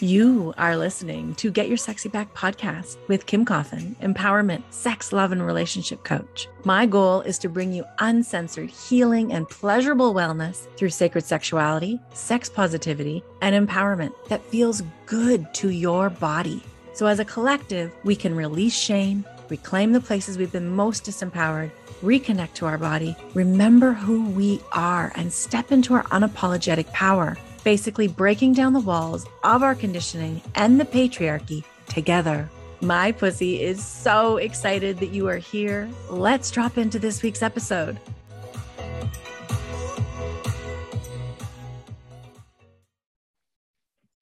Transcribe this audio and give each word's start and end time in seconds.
You 0.00 0.54
are 0.56 0.76
listening 0.76 1.34
to 1.36 1.50
Get 1.50 1.66
Your 1.66 1.76
Sexy 1.76 2.08
Back 2.08 2.32
podcast 2.32 2.98
with 3.08 3.26
Kim 3.26 3.44
Coffin, 3.44 3.96
empowerment, 4.00 4.62
sex, 4.70 5.12
love, 5.12 5.32
and 5.32 5.44
relationship 5.44 6.04
coach. 6.04 6.46
My 6.62 6.86
goal 6.86 7.22
is 7.22 7.36
to 7.40 7.48
bring 7.48 7.72
you 7.72 7.84
uncensored 7.98 8.70
healing 8.70 9.32
and 9.32 9.48
pleasurable 9.48 10.14
wellness 10.14 10.68
through 10.76 10.90
sacred 10.90 11.24
sexuality, 11.24 11.98
sex 12.12 12.48
positivity, 12.48 13.24
and 13.42 13.68
empowerment 13.68 14.12
that 14.28 14.44
feels 14.44 14.84
good 15.06 15.52
to 15.54 15.70
your 15.70 16.10
body. 16.10 16.62
So, 16.92 17.06
as 17.06 17.18
a 17.18 17.24
collective, 17.24 17.92
we 18.04 18.14
can 18.14 18.36
release 18.36 18.78
shame, 18.78 19.24
reclaim 19.48 19.90
the 19.90 20.00
places 20.00 20.38
we've 20.38 20.52
been 20.52 20.70
most 20.70 21.06
disempowered, 21.06 21.72
reconnect 22.04 22.54
to 22.54 22.66
our 22.66 22.78
body, 22.78 23.16
remember 23.34 23.94
who 23.94 24.26
we 24.30 24.60
are, 24.70 25.10
and 25.16 25.32
step 25.32 25.72
into 25.72 25.94
our 25.94 26.04
unapologetic 26.04 26.86
power 26.92 27.36
basically 27.68 28.08
breaking 28.08 28.54
down 28.54 28.72
the 28.72 28.80
walls 28.80 29.26
of 29.44 29.62
our 29.62 29.74
conditioning 29.74 30.40
and 30.54 30.80
the 30.80 30.86
patriarchy 30.86 31.62
together. 31.86 32.48
My 32.80 33.12
pussy 33.12 33.60
is 33.60 33.84
so 33.84 34.38
excited 34.38 34.96
that 35.00 35.10
you 35.10 35.28
are 35.28 35.36
here. 35.36 35.86
Let's 36.08 36.50
drop 36.50 36.78
into 36.78 36.98
this 36.98 37.22
week's 37.22 37.42
episode. 37.42 38.00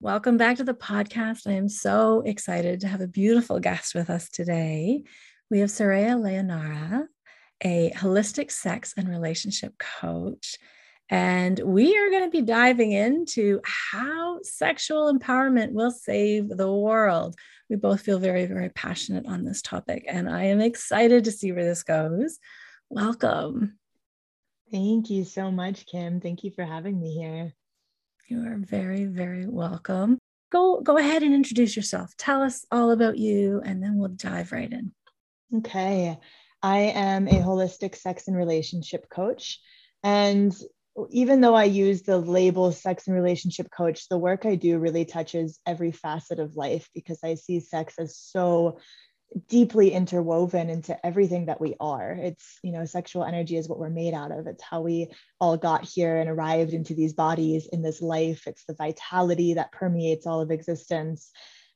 Welcome 0.01 0.37
back 0.38 0.56
to 0.56 0.65
the 0.65 0.74
podcast. 0.74 1.46
I 1.46 1.52
am 1.52 1.68
so 1.68 2.23
excited 2.23 2.80
to 2.80 2.88
have 2.88 3.01
a 3.01 3.06
beautiful 3.06 3.60
guest 3.60 3.95
with 3.95 4.10
us 4.10 4.28
today. 4.28 5.04
We 5.52 5.60
have 5.60 5.70
Sureya 5.70 6.20
Leonara, 6.20 7.06
a 7.62 7.92
holistic 7.92 8.51
sex 8.51 8.92
and 8.96 9.09
relationship 9.09 9.78
coach 9.78 10.56
and 11.09 11.59
we 11.60 11.96
are 11.96 12.10
going 12.10 12.24
to 12.24 12.30
be 12.30 12.42
diving 12.42 12.92
into 12.92 13.60
how 13.65 14.41
sexual 14.42 15.12
empowerment 15.12 15.73
will 15.73 15.91
save 15.91 16.48
the 16.48 16.73
world. 16.73 17.37
We 17.71 17.76
both 17.76 18.01
feel 18.01 18.18
very, 18.18 18.46
very 18.46 18.71
passionate 18.71 19.26
on 19.26 19.45
this 19.45 19.63
topic, 19.63 20.04
and 20.09 20.29
I 20.29 20.45
am 20.45 20.60
excited 20.60 21.24
to 21.24 21.32
see 21.32 21.52
where 21.52 21.65
this 21.65 21.82
goes. 21.82 22.38
Welcome. 22.88 23.79
Thank 24.71 25.10
you 25.10 25.24
so 25.24 25.51
much, 25.51 25.87
Kim. 25.87 26.21
Thank 26.21 26.45
you 26.45 26.51
for 26.51 26.65
having 26.65 27.01
me 27.01 27.15
here. 27.15 27.54
You 28.29 28.46
are 28.46 28.57
very, 28.57 29.04
very 29.04 29.46
welcome. 29.46 30.18
Go, 30.51 30.80
go 30.80 30.98
ahead 30.98 31.23
and 31.23 31.35
introduce 31.35 31.76
yourself. 31.76 32.16
Tell 32.16 32.43
us 32.43 32.65
all 32.70 32.91
about 32.91 33.16
you, 33.16 33.60
and 33.65 33.82
then 33.82 33.96
we'll 33.96 34.09
dive 34.09 34.52
right 34.52 34.73
in. 34.73 34.93
Okay. 35.59 36.18
I 36.63 36.79
am 36.79 37.29
a 37.29 37.43
holistic 37.43 37.95
sex 37.95 38.26
and 38.26 38.37
relationship 38.37 39.09
coach. 39.09 39.60
And 40.02 40.57
even 41.10 41.40
though 41.40 41.54
I 41.54 41.64
use 41.64 42.02
the 42.02 42.18
label 42.18 42.72
sex 42.72 43.06
and 43.06 43.16
relationship 43.16 43.68
coach, 43.70 44.08
the 44.08 44.18
work 44.18 44.46
I 44.46 44.54
do 44.54 44.78
really 44.78 45.04
touches 45.04 45.60
every 45.66 45.92
facet 45.92 46.38
of 46.38 46.56
life 46.56 46.88
because 46.94 47.18
I 47.22 47.34
see 47.34 47.60
sex 47.60 47.94
as 47.98 48.16
so 48.16 48.78
deeply 49.48 49.90
interwoven 49.90 50.70
into 50.70 51.04
everything 51.04 51.46
that 51.46 51.60
we 51.60 51.74
are. 51.80 52.12
It's, 52.12 52.58
you 52.62 52.72
know, 52.72 52.84
sexual 52.84 53.24
energy 53.24 53.56
is 53.56 53.68
what 53.68 53.78
we're 53.78 53.90
made 53.90 54.14
out 54.14 54.32
of. 54.32 54.46
It's 54.46 54.62
how 54.62 54.82
we 54.82 55.08
all 55.40 55.56
got 55.56 55.84
here 55.84 56.16
and 56.16 56.30
arrived 56.30 56.72
into 56.72 56.94
these 56.94 57.12
bodies 57.12 57.68
in 57.70 57.82
this 57.82 58.00
life. 58.00 58.46
It's 58.46 58.64
the 58.66 58.74
vitality 58.74 59.54
that 59.54 59.72
permeates 59.72 60.26
all 60.26 60.40
of 60.40 60.50
existence. 60.50 61.30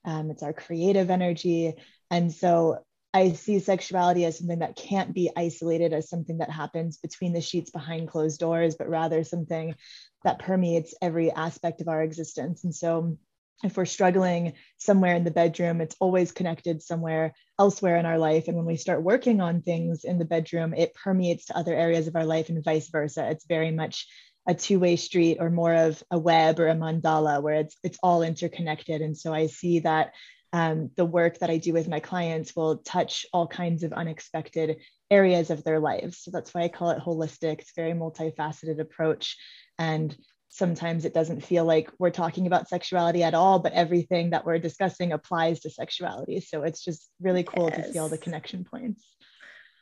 Um, 0.05 0.31
it's 0.31 0.43
our 0.43 0.53
creative 0.53 1.11
energy. 1.11 1.75
And 2.11 2.33
so 2.33 2.79
I 3.13 3.33
see 3.33 3.59
sexuality 3.59 4.25
as 4.25 4.39
something 4.39 4.61
that 4.61 4.77
can't 4.77 5.13
be 5.13 5.31
isolated 5.37 5.93
as 5.93 6.09
something 6.09 6.39
that 6.39 6.51
happens 6.51 6.99
between 6.99 7.33
the 7.33 7.41
sheets 7.41 7.71
behind 7.71 8.09
closed 8.09 8.39
doors, 8.39 8.77
but 8.77 8.89
rather 8.89 9.25
something 9.25 9.75
that 10.23 10.39
permeates 10.39 10.95
every 11.03 11.31
aspect 11.33 11.81
of 11.81 11.89
our 11.89 12.03
existence. 12.03 12.65
And 12.65 12.75
so, 12.75 13.19
if 13.63 13.77
we're 13.77 13.85
struggling 13.85 14.55
somewhere 14.79 15.15
in 15.15 15.25
the 15.25 15.31
bedroom, 15.31 15.83
it's 15.83 15.97
always 16.01 16.33
connected 16.33 16.83
somewhere 16.83 17.35
elsewhere 17.59 17.97
in 17.97 18.07
our 18.07 18.19
life. 18.19 18.49
And 18.49 18.57
when 18.57 18.65
we 18.65 18.77
start 18.77 19.03
working 19.03 19.43
on 19.43 19.61
things 19.61 20.05
in 20.05 20.19
the 20.19 20.25
bedroom, 20.25 20.73
it 20.73 20.95
permeates 20.95 21.47
to 21.47 21.57
other 21.57 21.75
areas 21.75 22.07
of 22.07 22.17
our 22.17 22.25
life 22.25 22.49
and 22.49 22.65
vice 22.65 22.89
versa. 22.89 23.29
It's 23.29 23.45
very 23.45 23.71
much 23.71 24.07
a 24.49 24.55
two-way 24.55 24.97
street 24.97 25.37
or 25.41 25.51
more 25.51 25.75
of 25.75 26.03
a 26.11 26.19
web 26.19 26.59
or 26.59 26.69
a 26.69 26.75
mandala 26.75 27.43
where 27.43 27.57
it's 27.57 27.77
it's 27.83 27.99
all 28.03 28.23
interconnected. 28.23 29.03
And 29.03 29.17
so 29.17 29.35
I 29.35 29.47
see 29.47 29.81
that 29.81 30.15
um, 30.53 30.91
the 30.97 31.05
work 31.05 31.39
that 31.39 31.51
I 31.51 31.59
do 31.59 31.73
with 31.73 31.89
my 31.89 32.01
clients 32.01 32.57
will 32.57 32.79
touch 32.79 33.25
all 33.33 33.47
kinds 33.47 33.83
of 33.83 33.93
unexpected 33.93 34.79
areas 35.11 35.51
of 35.51 35.63
their 35.65 35.79
lives. 35.79 36.19
So 36.19 36.31
that's 36.31 36.53
why 36.53 36.63
I 36.63 36.69
call 36.69 36.91
it 36.91 37.03
holistic. 37.03 37.61
It's 37.61 37.73
a 37.77 37.81
very 37.81 37.93
multifaceted 37.93 38.81
approach. 38.81 39.37
And 39.79 40.17
sometimes 40.49 41.05
it 41.05 41.15
doesn't 41.15 41.45
feel 41.45 41.65
like 41.65 41.91
we're 41.99 42.11
talking 42.11 42.47
about 42.47 42.69
sexuality 42.69 43.23
at 43.23 43.35
all, 43.35 43.61
but 43.61 43.73
everything 43.73 44.31
that 44.31 44.45
we're 44.45 44.59
discussing 44.59 45.13
applies 45.13 45.61
to 45.61 45.71
sexuality. 45.71 46.41
So 46.41 46.63
it's 46.65 46.85
just 46.85 47.09
really 47.21 47.45
cool 47.45 47.71
yes. 47.71 47.87
to 47.87 47.93
see 47.93 47.99
all 47.99 48.09
the 48.09 48.19
connection 48.19 48.65
points. 48.65 49.05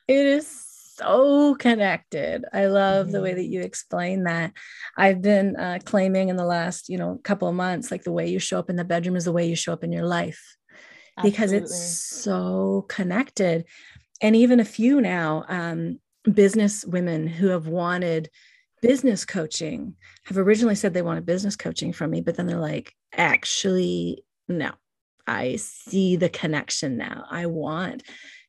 It 0.06 0.26
is 0.26 0.46
so 0.96 1.54
connected. 1.54 2.44
I 2.52 2.66
love 2.66 3.06
mm-hmm. 3.06 3.12
the 3.12 3.22
way 3.22 3.30
mm-hmm. 3.30 3.38
that 3.38 3.46
you 3.46 3.62
explain 3.62 4.24
that. 4.24 4.52
I've 4.96 5.22
been 5.22 5.56
uh, 5.56 5.78
claiming 5.84 6.28
in 6.28 6.36
the 6.36 6.44
last, 6.44 6.90
you 6.90 6.98
know, 6.98 7.18
couple 7.22 7.48
of 7.48 7.54
months, 7.54 7.90
like 7.90 8.04
the 8.04 8.12
way 8.12 8.28
you 8.28 8.38
show 8.38 8.58
up 8.58 8.68
in 8.68 8.76
the 8.76 8.84
bedroom 8.84 9.16
is 9.16 9.24
the 9.24 9.32
way 9.32 9.48
you 9.48 9.56
show 9.56 9.72
up 9.72 9.84
in 9.84 9.92
your 9.92 10.06
life 10.06 10.57
because 11.22 11.52
it's 11.52 11.76
so 11.76 12.86
connected. 12.88 13.64
And 14.20 14.34
even 14.34 14.60
a 14.60 14.64
few 14.64 15.00
now, 15.00 15.44
um, 15.48 15.98
business 16.32 16.84
women 16.84 17.26
who 17.26 17.48
have 17.48 17.66
wanted 17.66 18.30
business 18.82 19.24
coaching 19.24 19.94
have 20.24 20.38
originally 20.38 20.74
said 20.74 20.94
they 20.94 21.02
wanted 21.02 21.26
business 21.26 21.56
coaching 21.56 21.92
from 21.92 22.10
me, 22.10 22.20
but 22.20 22.36
then 22.36 22.46
they're 22.46 22.58
like, 22.58 22.94
actually, 23.12 24.24
no, 24.46 24.70
I 25.26 25.56
see 25.56 26.16
the 26.16 26.28
connection 26.28 26.96
now. 26.96 27.24
I 27.30 27.46
want 27.46 28.02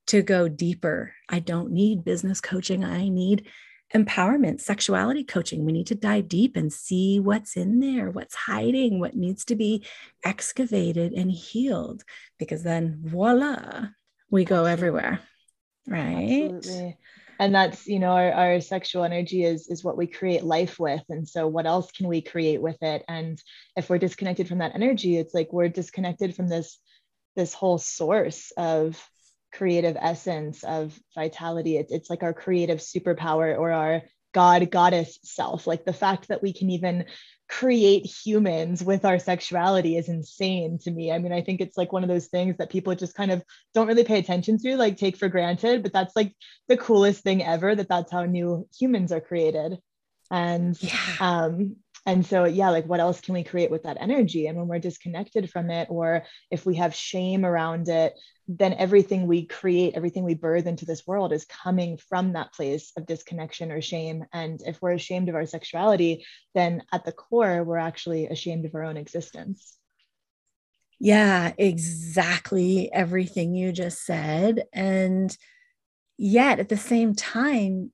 to 0.07 0.21
go 0.21 0.47
deeper. 0.47 1.13
I 1.27 1.39
don't 1.39 1.71
need 1.71 2.03
business 2.03 2.41
coaching. 2.41 2.83
I 2.83 3.09
need 3.09 3.47
empowerment, 3.95 4.61
sexuality 4.61 5.23
coaching. 5.23 5.65
We 5.65 5.71
need 5.71 5.87
to 5.87 5.95
dive 5.95 6.27
deep 6.27 6.55
and 6.55 6.71
see 6.71 7.19
what's 7.19 7.57
in 7.57 7.79
there, 7.79 8.11
what's 8.11 8.35
hiding, 8.35 8.99
what 8.99 9.15
needs 9.15 9.45
to 9.45 9.55
be 9.55 9.85
excavated 10.23 11.13
and 11.13 11.31
healed, 11.31 12.03
because 12.37 12.63
then 12.63 13.01
voila, 13.03 13.87
we 14.29 14.45
go 14.45 14.65
everywhere. 14.65 15.19
Right. 15.87 16.51
Absolutely. 16.53 16.97
And 17.39 17.55
that's, 17.55 17.87
you 17.87 17.99
know, 17.99 18.11
our, 18.11 18.31
our 18.33 18.61
sexual 18.61 19.05
energy 19.05 19.45
is 19.45 19.69
is 19.69 19.83
what 19.83 19.97
we 19.97 20.07
create 20.07 20.43
life 20.43 20.77
with. 20.77 21.03
And 21.09 21.27
so 21.27 21.47
what 21.47 21.65
else 21.65 21.89
can 21.91 22.07
we 22.07 22.21
create 22.21 22.61
with 22.61 22.77
it? 22.83 23.03
And 23.07 23.41
if 23.77 23.89
we're 23.89 23.97
disconnected 23.97 24.47
from 24.47 24.57
that 24.57 24.75
energy, 24.75 25.17
it's 25.17 25.33
like 25.33 25.53
we're 25.53 25.69
disconnected 25.69 26.35
from 26.35 26.49
this 26.49 26.77
this 27.37 27.53
whole 27.53 27.77
source 27.77 28.51
of 28.57 29.01
creative 29.51 29.97
essence 29.99 30.63
of 30.63 30.97
vitality. 31.15 31.77
It's, 31.77 31.91
it's 31.91 32.09
like 32.09 32.23
our 32.23 32.33
creative 32.33 32.79
superpower 32.79 33.57
or 33.57 33.71
our 33.71 34.01
God 34.33 34.69
goddess 34.69 35.19
self. 35.23 35.65
Like 35.65 35.85
the 35.85 35.93
fact 35.93 36.27
that 36.27 36.43
we 36.43 36.53
can 36.53 36.69
even 36.69 37.05
create 37.47 38.05
humans 38.05 38.83
with 38.83 39.05
our 39.05 39.17
sexuality 39.17 39.97
is 39.97 40.07
insane 40.07 40.77
to 40.77 40.91
me. 40.91 41.11
I 41.11 41.17
mean, 41.17 41.33
I 41.33 41.41
think 41.41 41.61
it's 41.61 41.77
like 41.77 41.91
one 41.91 42.03
of 42.03 42.09
those 42.09 42.27
things 42.27 42.57
that 42.57 42.69
people 42.69 42.93
just 42.93 43.15
kind 43.15 43.31
of 43.31 43.43
don't 43.73 43.87
really 43.87 44.03
pay 44.03 44.19
attention 44.19 44.59
to, 44.59 44.77
like 44.77 44.97
take 44.97 45.17
for 45.17 45.29
granted, 45.29 45.81
but 45.81 45.91
that's 45.91 46.15
like 46.15 46.35
the 46.67 46.77
coolest 46.77 47.23
thing 47.23 47.43
ever 47.43 47.73
that 47.73 47.89
that's 47.89 48.11
how 48.11 48.25
new 48.25 48.67
humans 48.77 49.11
are 49.11 49.21
created. 49.21 49.79
And 50.29 50.81
yeah. 50.81 50.95
um 51.19 51.77
and 52.09 52.25
so 52.25 52.45
yeah 52.45 52.69
like 52.71 52.87
what 52.87 52.99
else 52.99 53.21
can 53.21 53.35
we 53.35 53.43
create 53.43 53.69
with 53.69 53.83
that 53.83 53.97
energy? 53.99 54.47
And 54.47 54.57
when 54.57 54.67
we're 54.67 54.79
disconnected 54.79 55.49
from 55.49 55.69
it 55.69 55.87
or 55.91 56.23
if 56.49 56.65
we 56.65 56.75
have 56.77 56.95
shame 56.95 57.45
around 57.45 57.87
it 57.87 58.13
then 58.47 58.73
everything 58.73 59.27
we 59.27 59.45
create 59.45 59.93
everything 59.93 60.23
we 60.23 60.33
birth 60.33 60.65
into 60.65 60.85
this 60.85 61.05
world 61.05 61.31
is 61.31 61.45
coming 61.45 61.99
from 62.09 62.33
that 62.33 62.51
place 62.51 62.91
of 62.97 63.05
disconnection 63.05 63.71
or 63.71 63.79
shame. 63.79 64.25
And 64.33 64.59
if 64.65 64.81
we're 64.81 64.93
ashamed 64.93 65.29
of 65.29 65.35
our 65.35 65.45
sexuality 65.45 66.25
then 66.55 66.81
at 66.91 67.05
the 67.05 67.11
core 67.11 67.63
we're 67.63 67.77
actually 67.77 68.25
ashamed 68.25 68.65
of 68.65 68.73
our 68.73 68.83
own 68.83 68.97
existence. 68.97 69.77
Yeah 70.99 71.53
exactly 71.59 72.91
everything 72.91 73.53
you 73.53 73.71
just 73.71 74.03
said. 74.03 74.63
And 74.73 75.37
yet 76.17 76.59
at 76.59 76.69
the 76.69 76.77
same 76.77 77.13
time 77.13 77.91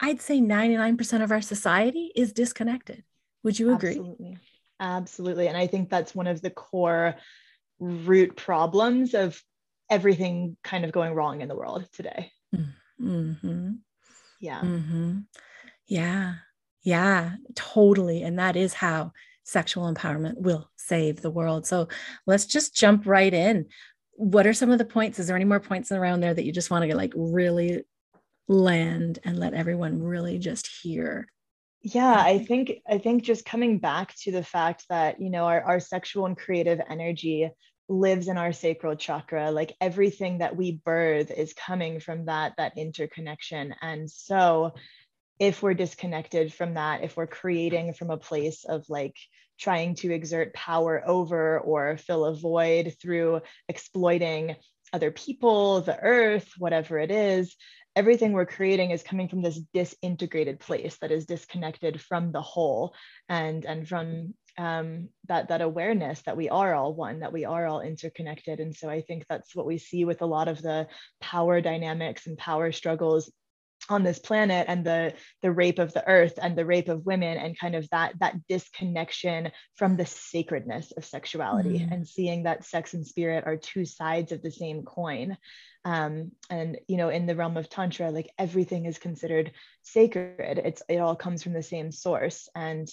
I'd 0.00 0.20
say 0.20 0.38
99% 0.40 1.22
of 1.22 1.30
our 1.30 1.40
society 1.40 2.12
is 2.14 2.34
disconnected. 2.34 3.04
Would 3.44 3.58
you 3.58 3.72
agree? 3.72 3.90
Absolutely. 3.90 4.38
Absolutely. 4.80 5.48
And 5.48 5.56
I 5.56 5.68
think 5.68 5.88
that's 5.88 6.14
one 6.14 6.26
of 6.26 6.42
the 6.42 6.50
core 6.50 7.14
root 7.78 8.36
problems 8.36 9.14
of 9.14 9.40
everything 9.90 10.56
kind 10.64 10.84
of 10.84 10.92
going 10.92 11.14
wrong 11.14 11.40
in 11.40 11.48
the 11.48 11.56
world 11.56 11.86
today. 11.92 12.32
Mm-hmm. 13.00 13.72
Yeah. 14.40 14.60
Mm-hmm. 14.60 15.18
Yeah. 15.86 16.34
Yeah, 16.82 17.36
totally. 17.54 18.22
And 18.22 18.38
that 18.38 18.56
is 18.56 18.74
how 18.74 19.12
sexual 19.42 19.92
empowerment 19.92 20.38
will 20.38 20.70
save 20.76 21.20
the 21.20 21.30
world. 21.30 21.66
So 21.66 21.88
let's 22.26 22.46
just 22.46 22.74
jump 22.74 23.06
right 23.06 23.32
in. 23.32 23.66
What 24.16 24.46
are 24.46 24.54
some 24.54 24.70
of 24.70 24.78
the 24.78 24.84
points? 24.84 25.18
Is 25.18 25.26
there 25.26 25.36
any 25.36 25.44
more 25.44 25.60
points 25.60 25.92
around 25.92 26.20
there 26.20 26.34
that 26.34 26.44
you 26.44 26.52
just 26.52 26.70
want 26.70 26.82
to 26.82 26.86
get 26.86 26.96
like 26.96 27.12
really 27.16 27.84
land 28.48 29.18
and 29.24 29.38
let 29.38 29.54
everyone 29.54 30.02
really 30.02 30.38
just 30.38 30.68
hear 30.82 31.26
yeah 31.84 32.16
i 32.18 32.38
think 32.38 32.80
i 32.88 32.98
think 32.98 33.22
just 33.22 33.44
coming 33.44 33.78
back 33.78 34.14
to 34.16 34.32
the 34.32 34.42
fact 34.42 34.84
that 34.88 35.20
you 35.20 35.30
know 35.30 35.44
our, 35.44 35.62
our 35.62 35.80
sexual 35.80 36.26
and 36.26 36.36
creative 36.36 36.80
energy 36.88 37.50
lives 37.88 38.28
in 38.28 38.38
our 38.38 38.52
sacral 38.52 38.96
chakra 38.96 39.50
like 39.50 39.76
everything 39.80 40.38
that 40.38 40.56
we 40.56 40.72
birth 40.72 41.30
is 41.30 41.52
coming 41.52 42.00
from 42.00 42.26
that 42.26 42.54
that 42.56 42.78
interconnection. 42.78 43.74
And 43.82 44.10
so 44.10 44.72
if 45.38 45.62
we're 45.62 45.74
disconnected 45.74 46.52
from 46.52 46.74
that 46.74 47.04
if 47.04 47.16
we're 47.16 47.26
creating 47.26 47.92
from 47.92 48.10
a 48.10 48.16
place 48.16 48.64
of 48.64 48.84
like 48.88 49.16
trying 49.58 49.94
to 49.94 50.12
exert 50.12 50.54
power 50.54 51.02
over 51.06 51.60
or 51.60 51.96
fill 51.98 52.24
a 52.24 52.34
void 52.34 52.94
through 53.00 53.40
exploiting 53.68 54.56
other 54.92 55.10
people 55.10 55.80
the 55.80 55.98
earth 55.98 56.52
whatever 56.58 56.98
it 56.98 57.10
is 57.10 57.54
everything 57.96 58.32
we're 58.32 58.46
creating 58.46 58.90
is 58.90 59.02
coming 59.02 59.28
from 59.28 59.42
this 59.42 59.60
disintegrated 59.72 60.58
place 60.60 60.96
that 60.98 61.12
is 61.12 61.26
disconnected 61.26 62.00
from 62.00 62.32
the 62.32 62.42
whole 62.42 62.94
and 63.28 63.64
and 63.64 63.88
from 63.88 64.34
um, 64.56 65.08
that 65.28 65.48
that 65.48 65.62
awareness 65.62 66.22
that 66.22 66.36
we 66.36 66.48
are 66.48 66.74
all 66.74 66.94
one 66.94 67.20
that 67.20 67.32
we 67.32 67.44
are 67.44 67.66
all 67.66 67.80
interconnected. 67.80 68.60
And 68.60 68.74
so 68.74 68.88
i 68.88 69.00
think 69.00 69.26
that's 69.28 69.54
what 69.54 69.66
we 69.66 69.78
see 69.78 70.04
with 70.04 70.22
a 70.22 70.26
lot 70.26 70.48
of 70.48 70.62
the 70.62 70.86
power 71.20 71.60
dynamics 71.60 72.26
and 72.26 72.38
power 72.38 72.72
struggles 72.72 73.30
on 73.88 74.02
this 74.02 74.18
planet 74.18 74.66
and 74.68 74.84
the 74.84 75.12
the 75.42 75.52
rape 75.52 75.78
of 75.78 75.92
the 75.92 76.06
earth 76.06 76.38
and 76.40 76.56
the 76.56 76.64
rape 76.64 76.88
of 76.88 77.04
women 77.04 77.36
and 77.36 77.58
kind 77.58 77.74
of 77.74 77.88
that 77.90 78.18
that 78.20 78.34
disconnection 78.48 79.50
from 79.76 79.96
the 79.96 80.06
sacredness 80.06 80.92
of 80.92 81.04
sexuality 81.04 81.78
mm-hmm. 81.78 81.92
and 81.92 82.08
seeing 82.08 82.44
that 82.44 82.64
sex 82.64 82.94
and 82.94 83.06
spirit 83.06 83.44
are 83.46 83.56
two 83.56 83.84
sides 83.84 84.32
of 84.32 84.42
the 84.42 84.50
same 84.50 84.82
coin. 84.82 85.36
Um, 85.84 86.32
and 86.48 86.78
you 86.88 86.96
know 86.96 87.10
in 87.10 87.26
the 87.26 87.36
realm 87.36 87.56
of 87.58 87.68
tantra 87.68 88.10
like 88.10 88.30
everything 88.38 88.86
is 88.86 88.98
considered 88.98 89.52
sacred. 89.82 90.58
It's 90.64 90.82
it 90.88 90.98
all 90.98 91.16
comes 91.16 91.42
from 91.42 91.52
the 91.52 91.62
same 91.62 91.92
source. 91.92 92.48
And 92.54 92.88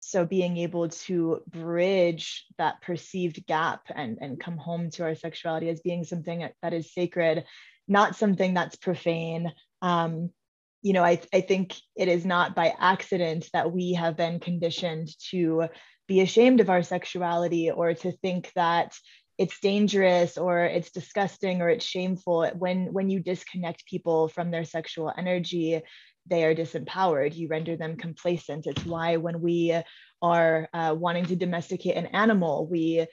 so 0.00 0.26
being 0.26 0.56
able 0.56 0.88
to 0.88 1.40
bridge 1.46 2.44
that 2.58 2.82
perceived 2.82 3.46
gap 3.46 3.82
and 3.94 4.18
and 4.20 4.40
come 4.40 4.56
home 4.56 4.90
to 4.90 5.04
our 5.04 5.14
sexuality 5.14 5.68
as 5.68 5.80
being 5.80 6.02
something 6.02 6.48
that 6.62 6.72
is 6.72 6.92
sacred 6.92 7.44
not 7.88 8.16
something 8.16 8.54
that's 8.54 8.76
profane 8.76 9.52
um, 9.82 10.30
you 10.80 10.92
know, 10.92 11.04
I, 11.04 11.20
I 11.32 11.42
think 11.42 11.74
it 11.94 12.08
is 12.08 12.24
not 12.24 12.54
by 12.54 12.74
accident 12.78 13.48
that 13.52 13.72
we 13.72 13.92
have 13.92 14.16
been 14.16 14.40
conditioned 14.40 15.08
to 15.30 15.68
be 16.08 16.20
ashamed 16.20 16.60
of 16.60 16.70
our 16.70 16.82
sexuality 16.82 17.70
or 17.70 17.94
to 17.94 18.12
think 18.12 18.50
that 18.56 18.94
it's 19.38 19.60
dangerous 19.60 20.38
or 20.38 20.64
it's 20.64 20.90
disgusting 20.90 21.62
or 21.62 21.68
it's 21.68 21.84
shameful 21.84 22.46
when 22.58 22.92
when 22.92 23.08
you 23.08 23.20
disconnect 23.20 23.86
people 23.86 24.28
from 24.28 24.50
their 24.50 24.64
sexual 24.64 25.12
energy 25.16 25.80
they 26.26 26.44
are 26.44 26.54
disempowered. 26.54 27.34
You 27.34 27.48
render 27.48 27.76
them 27.76 27.96
complacent. 27.96 28.66
It's 28.66 28.84
why 28.86 29.16
when 29.16 29.40
we 29.40 29.76
are 30.20 30.68
uh, 30.72 30.94
wanting 30.96 31.26
to 31.26 31.36
domesticate 31.36 31.96
an 31.96 32.06
animal 32.06 32.66
we 32.66 33.06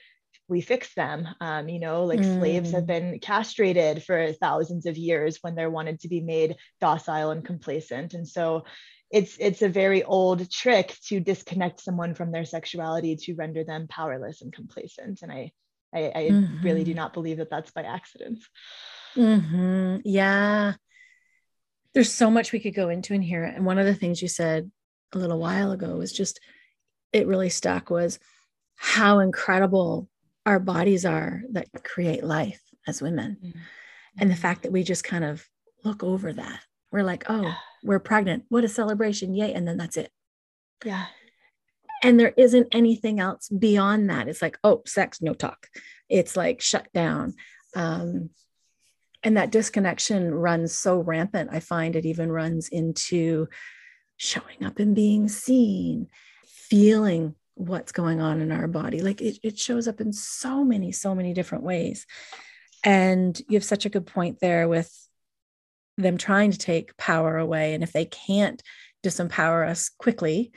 we 0.50 0.60
fix 0.60 0.92
them. 0.94 1.26
Um, 1.40 1.68
you 1.68 1.80
know, 1.80 2.04
like 2.04 2.20
mm. 2.20 2.38
slaves 2.38 2.72
have 2.72 2.84
mm. 2.84 2.88
been 2.88 3.18
castrated 3.20 4.02
for 4.02 4.32
thousands 4.32 4.84
of 4.84 4.98
years 4.98 5.38
when 5.40 5.54
they're 5.54 5.70
wanted 5.70 6.00
to 6.00 6.08
be 6.08 6.20
made 6.20 6.56
docile 6.80 7.30
and 7.30 7.44
complacent. 7.44 8.14
And 8.14 8.28
so 8.28 8.64
it's 9.10 9.36
it's 9.40 9.62
a 9.62 9.68
very 9.68 10.02
old 10.02 10.50
trick 10.50 10.96
to 11.06 11.20
disconnect 11.20 11.80
someone 11.80 12.14
from 12.14 12.32
their 12.32 12.44
sexuality 12.44 13.16
to 13.16 13.34
render 13.34 13.64
them 13.64 13.86
powerless 13.88 14.42
and 14.42 14.52
complacent. 14.52 15.22
And 15.22 15.32
I 15.32 15.52
I, 15.94 16.12
I 16.14 16.28
mm-hmm. 16.30 16.62
really 16.62 16.84
do 16.84 16.90
mm-hmm. 16.90 16.98
not 16.98 17.14
believe 17.14 17.38
that 17.38 17.50
that's 17.50 17.70
by 17.70 17.82
accident. 17.82 18.38
Mm-hmm. 19.16 19.98
Yeah. 20.04 20.74
There's 21.94 22.12
so 22.12 22.30
much 22.30 22.52
we 22.52 22.60
could 22.60 22.74
go 22.74 22.88
into 22.88 23.14
in 23.14 23.22
here. 23.22 23.44
And 23.44 23.66
one 23.66 23.78
of 23.78 23.86
the 23.86 23.94
things 23.94 24.22
you 24.22 24.28
said 24.28 24.70
a 25.12 25.18
little 25.18 25.40
while 25.40 25.72
ago 25.72 25.96
was 25.96 26.12
just, 26.12 26.38
it 27.12 27.26
really 27.26 27.48
stuck 27.48 27.90
was 27.90 28.20
how 28.76 29.18
incredible 29.18 30.08
our 30.46 30.58
bodies 30.58 31.04
are 31.04 31.42
that 31.52 31.68
create 31.84 32.24
life 32.24 32.60
as 32.86 33.02
women. 33.02 33.36
Mm-hmm. 33.44 33.58
And 34.18 34.30
the 34.30 34.36
fact 34.36 34.62
that 34.62 34.72
we 34.72 34.82
just 34.82 35.04
kind 35.04 35.24
of 35.24 35.46
look 35.84 36.02
over 36.02 36.32
that. 36.32 36.60
We're 36.92 37.04
like, 37.04 37.24
oh, 37.28 37.54
we're 37.84 38.00
pregnant. 38.00 38.44
What 38.48 38.64
a 38.64 38.68
celebration. 38.68 39.34
Yay. 39.34 39.52
And 39.52 39.66
then 39.66 39.76
that's 39.76 39.96
it. 39.96 40.10
Yeah. 40.84 41.06
And 42.02 42.18
there 42.18 42.32
isn't 42.36 42.68
anything 42.72 43.20
else 43.20 43.48
beyond 43.48 44.10
that. 44.10 44.28
It's 44.28 44.42
like, 44.42 44.58
oh, 44.64 44.82
sex, 44.86 45.20
no 45.20 45.34
talk. 45.34 45.68
It's 46.08 46.36
like 46.36 46.60
shut 46.60 46.88
down. 46.92 47.34
Um, 47.76 48.30
and 49.22 49.36
that 49.36 49.52
disconnection 49.52 50.34
runs 50.34 50.72
so 50.72 50.98
rampant. 50.98 51.50
I 51.52 51.60
find 51.60 51.94
it 51.94 52.06
even 52.06 52.32
runs 52.32 52.68
into 52.68 53.48
showing 54.16 54.64
up 54.64 54.78
and 54.78 54.94
being 54.94 55.28
seen, 55.28 56.08
feeling 56.46 57.34
what's 57.54 57.92
going 57.92 58.20
on 58.20 58.40
in 58.40 58.52
our 58.52 58.68
body. 58.68 59.02
Like 59.02 59.20
it, 59.20 59.38
it 59.42 59.58
shows 59.58 59.88
up 59.88 60.00
in 60.00 60.12
so 60.12 60.64
many, 60.64 60.92
so 60.92 61.14
many 61.14 61.32
different 61.34 61.64
ways. 61.64 62.06
And 62.84 63.38
you 63.48 63.54
have 63.54 63.64
such 63.64 63.84
a 63.84 63.90
good 63.90 64.06
point 64.06 64.38
there 64.40 64.68
with 64.68 64.90
them 65.96 66.16
trying 66.16 66.50
to 66.52 66.58
take 66.58 66.96
power 66.96 67.36
away. 67.36 67.74
And 67.74 67.82
if 67.82 67.92
they 67.92 68.06
can't 68.06 68.62
disempower 69.04 69.68
us 69.68 69.90
quickly 69.90 70.52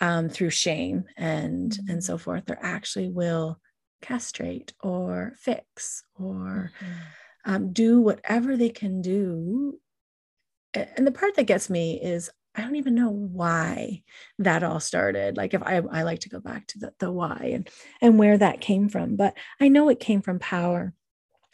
um, 0.00 0.28
through 0.28 0.50
shame 0.50 1.04
and 1.16 1.72
mm-hmm. 1.72 1.90
and 1.90 2.04
so 2.04 2.18
forth, 2.18 2.46
they 2.46 2.54
actually 2.60 3.08
will 3.08 3.60
castrate 4.02 4.72
or 4.80 5.34
fix 5.36 6.04
or 6.14 6.72
mm-hmm. 6.80 7.52
um, 7.52 7.72
do 7.72 8.00
whatever 8.00 8.56
they 8.56 8.70
can 8.70 9.02
do. 9.02 9.78
And 10.74 11.06
the 11.06 11.12
part 11.12 11.34
that 11.36 11.46
gets 11.46 11.70
me 11.70 12.00
is 12.00 12.30
I 12.58 12.62
don't 12.62 12.74
even 12.74 12.96
know 12.96 13.10
why 13.10 14.02
that 14.40 14.64
all 14.64 14.80
started. 14.80 15.36
Like 15.36 15.54
if 15.54 15.62
I, 15.62 15.76
I 15.76 16.02
like 16.02 16.20
to 16.20 16.28
go 16.28 16.40
back 16.40 16.66
to 16.68 16.78
the, 16.80 16.92
the 16.98 17.10
why 17.10 17.52
and 17.54 17.70
and 18.00 18.18
where 18.18 18.36
that 18.36 18.60
came 18.60 18.88
from, 18.88 19.14
but 19.14 19.34
I 19.60 19.68
know 19.68 19.88
it 19.88 20.00
came 20.00 20.22
from 20.22 20.40
power 20.40 20.92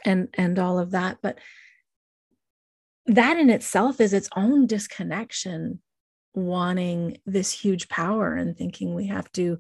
and 0.03 0.29
and 0.33 0.59
all 0.59 0.79
of 0.79 0.93
that. 0.93 1.19
But 1.21 1.39
that 3.05 3.37
in 3.37 3.51
itself 3.51 4.01
is 4.01 4.15
its 4.15 4.31
own 4.35 4.67
disconnection, 4.67 5.83
wanting 6.33 7.19
this 7.27 7.53
huge 7.53 7.91
power 7.91 8.33
and 8.33 8.57
thinking 8.57 8.95
we 8.95 9.09
have 9.09 9.31
to 9.33 9.59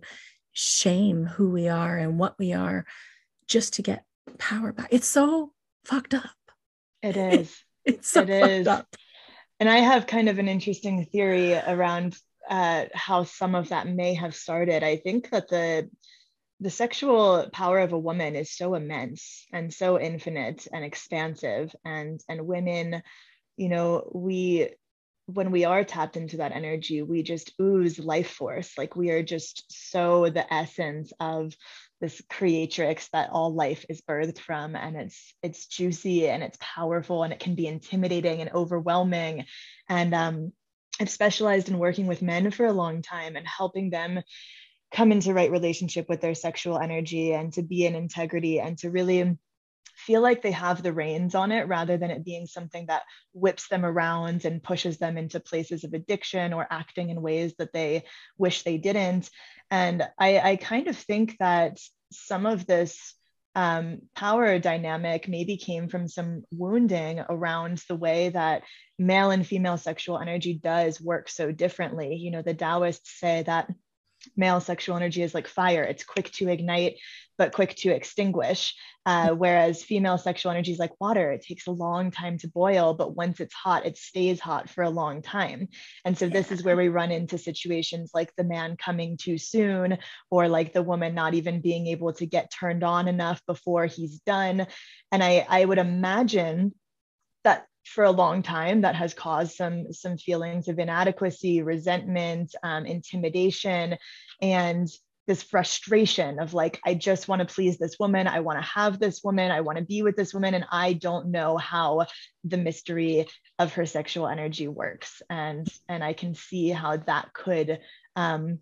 shame 0.53 1.27
who 1.27 1.51
we 1.51 1.69
are 1.69 1.99
and 1.99 2.19
what 2.19 2.39
we 2.39 2.55
are 2.55 2.87
just 3.47 3.75
to 3.75 3.83
get 3.83 4.05
power 4.39 4.73
back. 4.73 4.89
It's 4.91 5.07
so 5.07 5.53
fucked 5.85 6.15
up. 6.15 6.31
It 7.03 7.17
is. 7.19 7.55
it's 7.85 8.09
so 8.09 8.23
it 8.23 8.31
is. 8.31 8.67
up 8.67 8.87
and 9.65 9.71
I 9.71 9.79
have 9.79 10.07
kind 10.07 10.29
of 10.29 10.39
an 10.39 10.47
interesting 10.47 11.07
theory 11.07 11.55
around 11.55 12.19
uh, 12.51 12.85
how 12.93 13.25
some 13.25 13.55
of 13.55 13.71
that 13.71 13.89
may 13.89 14.13
have 14.13 14.35
started. 14.35 14.83
I 14.83 14.97
think 14.97 15.31
that 15.31 15.49
the 15.49 15.89
the 16.61 16.69
sexual 16.69 17.49
power 17.51 17.79
of 17.79 17.95
a 17.95 17.99
woman 17.99 18.37
is 18.37 18.55
so 18.55 18.75
immense 18.75 19.47
and 19.55 19.73
so 19.73 19.99
infinite 19.99 20.69
and 20.71 20.85
expansive, 20.85 21.75
and 21.83 22.21
and 22.29 22.47
women, 22.47 23.03
you 23.57 23.71
know, 23.71 24.11
we 24.15 24.69
when 25.29 25.51
we 25.51 25.65
are 25.65 25.83
tapped 25.83 26.19
into 26.19 26.37
that 26.37 26.53
energy, 26.53 27.01
we 27.01 27.23
just 27.23 27.53
ooze 27.59 27.99
life 27.99 28.33
force. 28.33 28.77
Like 28.77 28.95
we 28.95 29.13
are 29.13 29.23
just 29.23 29.65
so 29.69 30.29
the 30.29 30.53
essence 30.53 31.11
of 31.21 31.55
this 32.05 32.21
creatrix 32.29 33.09
that 33.15 33.31
all 33.33 33.55
life 33.55 33.87
is 33.89 34.03
birthed 34.03 34.39
from 34.39 34.77
and 34.77 34.95
it's 34.95 35.35
it's 35.43 35.67
juicy 35.67 36.29
and 36.29 36.43
it's 36.43 36.59
powerful 36.61 37.23
and 37.23 37.33
it 37.33 37.41
can 37.41 37.55
be 37.55 37.67
intimidating 37.67 38.43
and 38.43 38.53
overwhelming. 38.53 39.47
And 39.89 40.15
um, 40.15 40.53
i've 41.01 41.09
specialized 41.09 41.69
in 41.71 41.79
working 41.79 42.07
with 42.07 42.21
men 42.21 42.51
for 42.51 42.67
a 42.67 42.73
long 42.73 43.01
time 43.01 43.37
and 43.37 43.47
helping 43.47 43.89
them 43.91 44.23
come 44.93 45.13
into 45.13 45.33
right 45.33 45.51
relationship 45.51 46.09
with 46.09 46.21
their 46.21 46.35
sexual 46.35 46.79
energy 46.79 47.33
and 47.33 47.53
to 47.55 47.63
be 47.63 47.87
in 47.87 47.95
integrity 47.95 48.61
and 48.61 48.77
to 48.79 48.91
really 48.91 49.37
feel 50.07 50.21
like 50.21 50.43
they 50.43 50.53
have 50.53 50.83
the 50.83 50.93
reins 50.93 51.35
on 51.35 51.53
it 51.53 51.69
rather 51.69 51.97
than 51.97 52.11
it 52.11 52.25
being 52.25 52.47
something 52.47 52.87
that 52.87 53.03
whips 53.33 53.69
them 53.69 53.85
around 53.85 54.45
and 54.45 54.63
pushes 54.63 54.99
them 54.99 55.17
into 55.17 55.41
places 55.41 55.85
of 55.85 55.95
addiction 55.95 56.53
or 56.53 56.67
acting 56.71 57.11
in 57.11 57.23
ways 57.23 57.55
that 57.59 57.73
they 57.73 58.05
wish 58.39 58.63
they 58.63 58.79
didn't. 58.79 59.31
And 59.71 60.03
I, 60.19 60.39
I 60.39 60.57
kind 60.57 60.89
of 60.89 60.97
think 60.97 61.37
that 61.39 61.79
some 62.13 62.47
of 62.47 62.67
this 62.67 63.15
um, 63.57 64.01
power 64.17 64.59
dynamic 64.59 65.29
maybe 65.29 65.57
came 65.57 65.89
from 65.89 66.09
some 66.09 66.43
wounding 66.51 67.21
around 67.29 67.83
the 67.89 67.95
way 67.95 68.31
that 68.31 68.63
male 68.99 69.31
and 69.31 69.47
female 69.47 69.79
sexual 69.79 70.19
energy 70.19 70.55
does 70.55 71.01
work 71.01 71.29
so 71.29 71.53
differently. 71.53 72.17
You 72.17 72.33
know, 72.33 72.43
the 72.43 72.55
Taoists 72.55 73.21
say 73.21 73.45
that 73.45 73.71
male 74.37 74.61
sexual 74.61 74.97
energy 74.97 75.23
is 75.23 75.35
like 75.35 75.47
fire. 75.47 75.83
It's 75.83 76.05
quick 76.05 76.31
to 76.33 76.49
ignite 76.49 76.97
but 77.37 77.53
quick 77.53 77.75
to 77.75 77.91
extinguish. 77.91 78.77
Uh, 79.07 79.31
whereas 79.31 79.83
female 79.83 80.17
sexual 80.17 80.53
energy 80.53 80.73
is 80.73 80.79
like 80.79 80.99
water. 81.01 81.33
It 81.33 81.43
takes 81.43 81.67
a 81.67 81.73
long 81.73 82.11
time 82.11 82.39
to 82.39 82.49
boil 82.49 82.95
but 82.95 83.15
once 83.15 83.41
it's 83.41 83.53
hot 83.53 83.85
it 83.85 83.99
stays 83.99 84.41
hot 84.41 84.71
for 84.71 84.83
a 84.83 84.91
long 84.91 85.21
time. 85.21 85.69
And 86.05 86.17
so 86.17 86.29
this 86.29 86.51
is 86.51 86.63
where 86.63 86.77
we 86.77 86.89
run 86.89 87.11
into 87.11 87.37
situations 87.37 88.13
like 88.15 88.33
the 88.37 88.45
man 88.45 88.77
coming 88.77 89.17
too 89.17 89.37
soon 89.37 89.99
or 90.31 90.49
like 90.49 90.73
the 90.73 90.83
woman 90.83 91.15
not 91.15 91.35
even 91.35 91.61
being 91.61 91.89
able 91.89 92.13
to 92.15 92.27
get 92.27 92.53
turned 92.53 92.83
on 92.83 93.09
enough 93.09 93.43
before 93.47 93.87
he's 93.87 94.21
done. 94.21 94.67
And 95.13 95.23
i 95.23 95.47
i 95.49 95.65
would 95.65 95.79
imagine 95.79 96.73
for 97.87 98.05
a 98.05 98.11
long 98.11 98.43
time 98.43 98.83
that 98.83 98.95
has 98.95 99.15
caused 99.15 99.57
some 99.57 99.93
some 99.93 100.17
feelings 100.17 100.69
of 100.69 100.79
inadequacy 100.79 101.63
resentment 101.63 102.55
um, 102.63 102.87
intimidation 102.87 103.97
and 104.41 104.89
this 105.27 105.43
frustration 105.43 106.39
of 106.39 106.53
like 106.53 106.81
i 106.85 106.95
just 106.95 107.29
want 107.29 107.41
to 107.41 107.55
please 107.55 107.79
this 107.79 107.99
woman 107.99 108.27
i 108.27 108.41
want 108.41 108.59
to 108.59 108.69
have 108.69 108.99
this 108.99 109.23
woman 109.25 109.51
i 109.51 109.61
want 109.61 109.79
to 109.79 109.85
be 109.85 110.03
with 110.03 110.17
this 110.17 110.35
woman 110.35 110.55
and 110.55 110.67
i 110.71 110.93
don't 110.93 111.27
know 111.27 111.57
how 111.57 112.07
the 112.45 112.59
mystery 112.59 113.27
of 113.59 113.73
her 113.73 113.87
sexual 113.87 114.27
energy 114.27 114.69
works 114.69 115.23
and 115.31 115.67
and 115.89 116.05
i 116.05 116.13
can 116.13 116.35
see 116.35 116.69
how 116.69 116.97
that 116.97 117.33
could 117.33 117.81
um, 118.17 118.59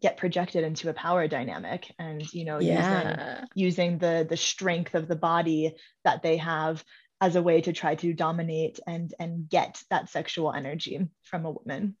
get 0.00 0.16
projected 0.16 0.64
into 0.64 0.88
a 0.88 0.94
power 0.94 1.28
dynamic 1.28 1.92
and 1.98 2.32
you 2.32 2.44
know 2.44 2.58
yeah. 2.58 3.44
using 3.44 3.48
using 3.54 3.98
the 3.98 4.26
the 4.28 4.36
strength 4.36 4.94
of 4.94 5.06
the 5.06 5.16
body 5.16 5.74
that 6.04 6.22
they 6.22 6.38
have 6.38 6.82
as 7.22 7.36
a 7.36 7.42
way 7.42 7.62
to 7.62 7.72
try 7.72 7.94
to 7.94 8.12
dominate 8.12 8.78
and 8.86 9.14
and 9.18 9.48
get 9.48 9.82
that 9.88 10.10
sexual 10.10 10.52
energy 10.52 11.08
from 11.22 11.46
a 11.46 11.50
woman 11.50 11.96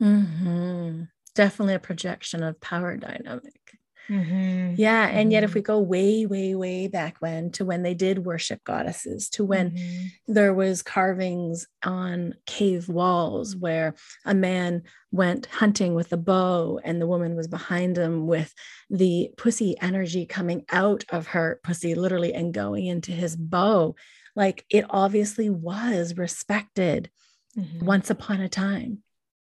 mm-hmm 0.00 1.02
definitely 1.34 1.74
a 1.74 1.78
projection 1.78 2.42
of 2.42 2.60
power 2.60 2.96
dynamic. 2.96 3.78
Mm-hmm. 4.08 4.74
Yeah. 4.76 5.06
And 5.06 5.26
mm-hmm. 5.26 5.30
yet, 5.30 5.44
if 5.44 5.50
mm-hmm. 5.50 5.58
we 5.60 5.62
go 5.62 5.78
way, 5.78 6.26
way, 6.26 6.54
way 6.56 6.88
back 6.88 7.16
when 7.20 7.52
to 7.52 7.64
when 7.64 7.84
they 7.84 7.94
did 7.94 8.24
worship 8.24 8.62
goddesses, 8.64 9.28
to 9.30 9.44
when 9.44 9.70
mm-hmm. 9.70 10.32
there 10.32 10.52
was 10.52 10.82
carvings 10.82 11.68
on 11.84 12.34
cave 12.44 12.88
walls 12.88 13.54
where 13.54 13.94
a 14.24 14.34
man 14.34 14.82
went 15.12 15.46
hunting 15.46 15.94
with 15.94 16.12
a 16.12 16.16
bow 16.16 16.80
and 16.82 17.00
the 17.00 17.06
woman 17.06 17.36
was 17.36 17.46
behind 17.46 17.96
him 17.96 18.26
with 18.26 18.52
the 18.90 19.30
pussy 19.36 19.76
energy 19.80 20.26
coming 20.26 20.64
out 20.70 21.04
of 21.10 21.28
her 21.28 21.60
pussy, 21.62 21.94
literally, 21.94 22.34
and 22.34 22.52
going 22.52 22.86
into 22.86 23.12
his 23.12 23.36
bow. 23.36 23.94
Like 24.34 24.64
it 24.70 24.84
obviously 24.88 25.50
was 25.50 26.16
respected 26.16 27.10
mm-hmm. 27.56 27.84
once 27.84 28.10
upon 28.10 28.40
a 28.40 28.48
time. 28.48 29.02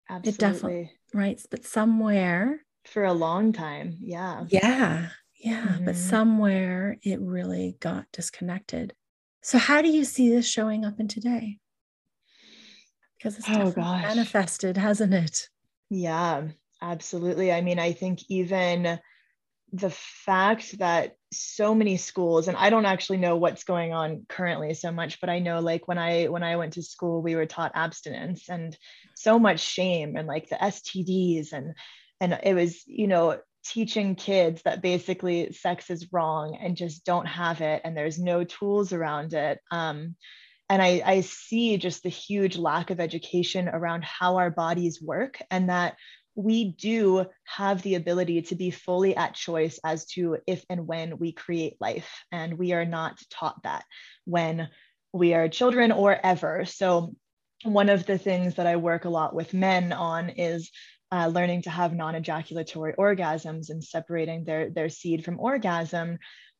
Absolutely. 0.09 0.29
It 0.29 0.39
definitely 0.39 0.91
right? 1.13 1.41
But 1.49 1.65
somewhere 1.65 2.61
for 2.85 3.05
a 3.05 3.13
long 3.13 3.53
time. 3.53 3.97
Yeah. 3.99 4.45
Yeah. 4.49 5.07
Yeah. 5.37 5.65
Mm-hmm. 5.65 5.85
But 5.85 5.95
somewhere 5.95 6.97
it 7.03 7.19
really 7.19 7.77
got 7.79 8.05
disconnected. 8.11 8.93
So, 9.41 9.57
how 9.57 9.81
do 9.81 9.89
you 9.89 10.05
see 10.05 10.29
this 10.29 10.47
showing 10.47 10.85
up 10.85 10.99
in 10.99 11.07
today? 11.07 11.59
Because 13.17 13.37
it's 13.37 13.47
oh, 13.49 13.73
manifested, 13.77 14.77
hasn't 14.77 15.13
it? 15.13 15.49
Yeah, 15.89 16.47
absolutely. 16.81 17.51
I 17.51 17.61
mean, 17.61 17.79
I 17.79 17.93
think 17.93 18.19
even 18.27 18.99
the 19.73 19.89
fact 19.89 20.77
that 20.77 21.15
so 21.33 21.75
many 21.75 21.97
schools 21.97 22.47
and 22.47 22.55
i 22.55 22.69
don't 22.69 22.85
actually 22.85 23.17
know 23.17 23.35
what's 23.35 23.63
going 23.63 23.93
on 23.93 24.25
currently 24.29 24.73
so 24.73 24.91
much 24.91 25.19
but 25.19 25.29
i 25.29 25.39
know 25.39 25.59
like 25.59 25.87
when 25.87 25.97
i 25.97 26.25
when 26.25 26.43
i 26.43 26.55
went 26.55 26.73
to 26.73 26.83
school 26.83 27.21
we 27.21 27.35
were 27.35 27.45
taught 27.45 27.71
abstinence 27.75 28.47
and 28.47 28.77
so 29.15 29.37
much 29.37 29.59
shame 29.59 30.15
and 30.15 30.27
like 30.27 30.47
the 30.49 30.55
stds 30.55 31.51
and 31.51 31.73
and 32.21 32.39
it 32.43 32.53
was 32.53 32.83
you 32.85 33.07
know 33.07 33.37
teaching 33.65 34.15
kids 34.15 34.61
that 34.63 34.81
basically 34.81 35.51
sex 35.51 35.89
is 35.89 36.13
wrong 36.13 36.57
and 36.61 36.77
just 36.77 37.03
don't 37.03 37.25
have 37.25 37.61
it 37.61 37.81
and 37.83 37.97
there's 37.97 38.19
no 38.19 38.43
tools 38.43 38.93
around 38.93 39.33
it. 39.33 39.59
Um, 39.71 40.15
and 40.69 40.81
I, 40.81 41.01
I 41.05 41.21
see 41.21 41.77
just 41.77 42.03
the 42.03 42.09
huge 42.09 42.57
lack 42.57 42.89
of 42.89 42.99
education 42.99 43.67
around 43.67 44.03
how 44.03 44.37
our 44.37 44.49
bodies 44.49 45.01
work 45.01 45.39
and 45.51 45.69
that 45.69 45.95
we 46.35 46.65
do 46.71 47.25
have 47.45 47.81
the 47.81 47.95
ability 47.95 48.41
to 48.43 48.55
be 48.55 48.69
fully 48.69 49.15
at 49.15 49.33
choice 49.33 49.79
as 49.83 50.05
to 50.05 50.37
if 50.45 50.63
and 50.69 50.85
when 50.85 51.17
we 51.17 51.31
create 51.31 51.77
life. 51.79 52.09
And 52.31 52.57
we 52.57 52.73
are 52.73 52.85
not 52.85 53.17
taught 53.29 53.63
that 53.63 53.85
when 54.25 54.69
we 55.13 55.33
are 55.33 55.47
children 55.47 55.91
or 55.91 56.17
ever. 56.21 56.65
So, 56.65 57.15
one 57.63 57.89
of 57.89 58.05
the 58.05 58.17
things 58.17 58.55
that 58.55 58.67
I 58.67 58.75
work 58.75 59.05
a 59.05 59.09
lot 59.09 59.33
with 59.33 59.53
men 59.53 59.93
on 59.93 60.29
is 60.29 60.69
uh, 61.11 61.27
learning 61.27 61.63
to 61.63 61.69
have 61.69 61.93
non 61.93 62.15
ejaculatory 62.15 62.93
orgasms 62.93 63.69
and 63.69 63.83
separating 63.83 64.43
their, 64.43 64.69
their 64.69 64.89
seed 64.89 65.23
from 65.23 65.39
orgasm. 65.39 66.19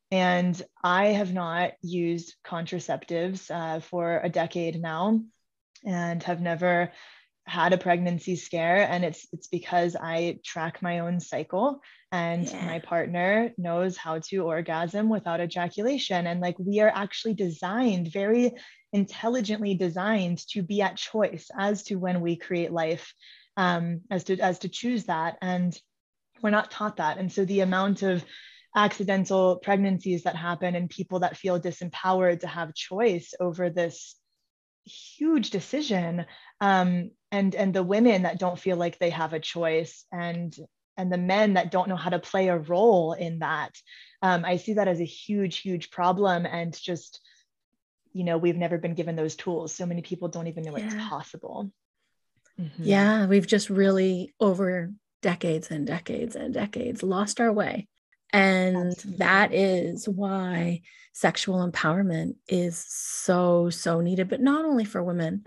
And 0.10 0.60
I 0.84 1.08
have 1.08 1.34
not 1.34 1.74
used 1.82 2.36
contraceptives 2.46 3.52
uh, 3.52 3.82
for 3.82 4.22
a 4.24 4.30
decade 4.30 4.82
now 4.82 5.20
and 5.86 6.24
have 6.24 6.42
never 6.42 6.92
had 7.48 7.74
a 7.74 7.78
pregnancy 7.78 8.36
scare 8.36 8.88
and 8.90 9.06
it's 9.06 9.28
it's 9.32 9.48
because 9.48 9.96
I 9.96 10.40
track 10.44 10.82
my 10.82 11.00
own 11.00 11.20
cycle 11.20 11.80
and 12.12 12.48
yeah. 12.48 12.66
my 12.66 12.80
partner 12.80 13.54
knows 13.58 13.98
how 13.98 14.20
to 14.30 14.38
orgasm 14.40 15.10
without 15.10 15.42
ejaculation. 15.42 16.26
And 16.26 16.40
like 16.40 16.58
we 16.58 16.80
are 16.80 16.92
actually 16.94 17.36
designed 17.36 18.12
very 18.12 18.54
intelligently 18.94 19.76
designed 19.76 20.40
to 20.50 20.64
be 20.64 20.82
at 20.82 20.98
choice 20.98 21.50
as 21.58 21.84
to 21.84 21.96
when 21.96 22.22
we 22.22 22.36
create 22.36 22.72
life 22.72 23.14
um, 23.58 24.02
as 24.10 24.24
to 24.26 24.40
as 24.40 24.60
to 24.60 24.70
choose 24.70 25.06
that. 25.06 25.38
And 25.42 25.78
we're 26.42 26.50
not 26.50 26.72
taught 26.72 26.98
that. 26.98 27.18
And 27.20 27.32
so 27.32 27.46
the 27.46 27.62
amount 27.62 28.02
of 28.02 28.26
accidental 28.76 29.58
pregnancies 29.58 30.24
that 30.24 30.36
happen 30.36 30.76
and 30.76 30.90
people 30.90 31.20
that 31.20 31.38
feel 31.38 31.60
disempowered 31.60 32.42
to 32.42 32.48
have 32.48 32.74
choice 32.74 33.34
over 33.40 33.70
this 33.70 34.16
huge 34.86 35.50
decision 35.50 36.26
um, 36.62 37.12
and 37.36 37.56
and 37.56 37.74
the 37.74 37.84
women 37.84 38.24
that 38.24 38.40
don't 38.40 38.60
feel 38.60 38.78
like 38.78 38.98
they 38.98 39.10
have 39.10 39.34
a 39.34 39.40
choice 39.40 40.06
and 40.12 40.56
and 40.98 41.12
the 41.12 41.18
men 41.18 41.56
that 41.56 41.72
don't 41.72 41.90
know 41.90 41.96
how 41.96 42.10
to 42.10 42.20
play 42.20 42.48
a 42.48 42.58
role 42.58 43.14
in 43.14 43.40
that 43.40 43.72
um, 44.22 44.46
i 44.46 44.58
see 44.58 44.74
that 44.74 44.88
as 44.88 45.02
a 45.02 45.06
huge 45.06 45.58
huge 45.58 45.92
problem 45.92 46.46
and 46.46 46.74
just 46.82 47.20
you 48.14 48.24
know 48.24 48.38
we've 48.38 48.58
never 48.58 48.78
been 48.78 48.96
given 48.96 49.16
those 49.16 49.36
tools 49.36 49.74
so 49.74 49.86
many 49.86 50.02
people 50.02 50.28
don't 50.28 50.48
even 50.48 50.64
know 50.64 50.78
yeah. 50.78 50.86
it's 50.86 50.96
possible 50.96 51.72
mm-hmm. 52.60 52.84
yeah 52.84 53.26
we've 53.26 53.48
just 53.48 53.70
really 53.70 54.34
over 54.40 54.92
decades 55.22 55.72
and 55.72 55.86
decades 55.88 56.36
and 56.36 56.54
decades 56.54 57.04
lost 57.04 57.42
our 57.42 57.52
way 57.52 57.88
and 58.32 58.92
Absolutely. 58.92 59.18
that 59.20 59.54
is 59.54 60.10
why 60.10 60.82
sexual 61.14 61.66
empowerment 61.66 62.36
is 62.50 62.84
so, 62.90 63.70
so 63.70 64.02
needed, 64.02 64.28
but 64.28 64.42
not 64.42 64.66
only 64.66 64.84
for 64.84 65.02
women, 65.02 65.46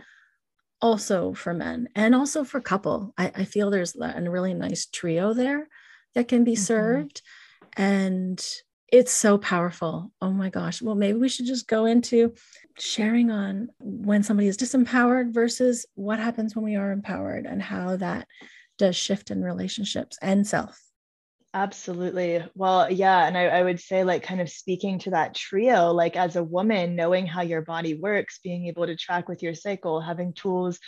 also 0.80 1.34
for 1.34 1.52
men 1.52 1.88
and 1.94 2.14
also 2.14 2.44
for 2.44 2.60
couple. 2.60 3.12
I, 3.18 3.32
I 3.34 3.44
feel 3.44 3.70
there's 3.70 3.96
a 3.96 4.30
really 4.30 4.54
nice 4.54 4.86
trio 4.86 5.34
there 5.34 5.68
that 6.14 6.28
can 6.28 6.44
be 6.44 6.52
mm-hmm. 6.52 6.62
served. 6.62 7.22
And 7.76 8.44
it's 8.90 9.12
so 9.12 9.36
powerful. 9.38 10.12
Oh 10.22 10.30
my 10.30 10.50
gosh. 10.50 10.80
Well, 10.80 10.94
maybe 10.94 11.18
we 11.18 11.28
should 11.28 11.46
just 11.46 11.68
go 11.68 11.84
into 11.84 12.34
sharing 12.78 13.30
on 13.30 13.68
when 13.80 14.22
somebody 14.22 14.48
is 14.48 14.56
disempowered 14.56 15.32
versus 15.32 15.84
what 15.94 16.18
happens 16.18 16.56
when 16.56 16.64
we 16.64 16.76
are 16.76 16.90
empowered 16.90 17.44
and 17.44 17.60
how 17.60 17.96
that 17.96 18.26
does 18.78 18.96
shift 18.96 19.30
in 19.30 19.42
relationships 19.42 20.18
and 20.22 20.46
self. 20.46 20.80
Absolutely. 21.54 22.44
Well, 22.54 22.92
yeah. 22.92 23.26
And 23.26 23.36
I, 23.36 23.46
I, 23.46 23.62
would 23.62 23.80
say, 23.80 24.04
like, 24.04 24.22
kind 24.22 24.40
of 24.40 24.50
speaking 24.50 24.98
to 25.00 25.10
that 25.10 25.34
trio, 25.34 25.92
like, 25.92 26.14
as 26.14 26.36
a 26.36 26.44
woman, 26.44 26.94
knowing 26.94 27.26
how 27.26 27.40
your 27.40 27.62
body 27.62 27.94
works, 27.94 28.38
being 28.44 28.66
able 28.66 28.86
to 28.86 28.96
track 28.96 29.28
with 29.28 29.42
your 29.42 29.54
cycle, 29.54 30.00
having 30.00 30.34
tools 30.34 30.78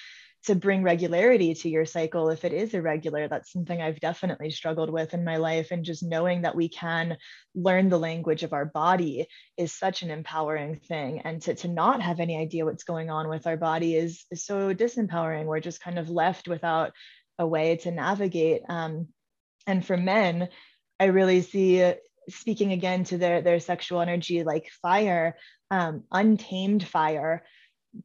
to 0.44 0.54
bring 0.54 0.82
regularity 0.82 1.54
to 1.54 1.68
your 1.68 1.84
cycle 1.84 2.28
if 2.30 2.44
it 2.44 2.52
is 2.52 2.74
irregular. 2.74 3.26
That's 3.26 3.52
something 3.52 3.80
I've 3.80 4.00
definitely 4.00 4.50
struggled 4.50 4.90
with 4.90 5.14
in 5.14 5.24
my 5.24 5.36
life. 5.36 5.70
And 5.70 5.84
just 5.84 6.02
knowing 6.02 6.42
that 6.42 6.56
we 6.56 6.68
can 6.68 7.16
learn 7.54 7.88
the 7.88 7.98
language 7.98 8.42
of 8.42 8.52
our 8.52 8.64
body 8.66 9.26
is 9.56 9.72
such 9.72 10.02
an 10.02 10.10
empowering 10.10 10.76
thing. 10.76 11.20
And 11.20 11.40
to, 11.42 11.54
to 11.56 11.68
not 11.68 12.02
have 12.02 12.20
any 12.20 12.38
idea 12.38 12.64
what's 12.66 12.84
going 12.84 13.10
on 13.10 13.28
with 13.28 13.46
our 13.46 13.56
body 13.56 13.96
is, 13.96 14.24
is 14.30 14.44
so 14.44 14.74
disempowering. 14.74 15.46
We're 15.46 15.60
just 15.60 15.80
kind 15.80 15.98
of 15.98 16.10
left 16.10 16.48
without 16.48 16.92
a 17.38 17.46
way 17.46 17.76
to 17.76 17.90
navigate. 17.90 18.62
Um, 18.68 19.08
and 19.70 19.86
for 19.86 19.96
men 19.96 20.48
i 20.98 21.04
really 21.06 21.40
see 21.40 21.92
speaking 22.28 22.72
again 22.72 23.04
to 23.04 23.18
their 23.18 23.40
their 23.42 23.60
sexual 23.60 24.00
energy 24.00 24.42
like 24.42 24.70
fire 24.82 25.36
um, 25.70 26.04
untamed 26.10 26.86
fire 26.86 27.44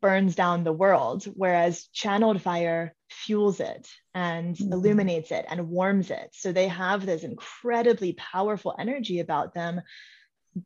burns 0.01 0.35
down 0.35 0.63
the 0.63 0.73
world 0.73 1.25
whereas 1.35 1.87
channeled 1.93 2.41
fire 2.41 2.95
fuels 3.09 3.59
it 3.59 3.87
and 4.13 4.55
mm-hmm. 4.55 4.73
illuminates 4.73 5.31
it 5.31 5.45
and 5.49 5.69
warms 5.69 6.09
it 6.09 6.29
so 6.33 6.51
they 6.51 6.67
have 6.67 7.05
this 7.05 7.23
incredibly 7.23 8.13
powerful 8.13 8.75
energy 8.79 9.19
about 9.19 9.53
them 9.53 9.81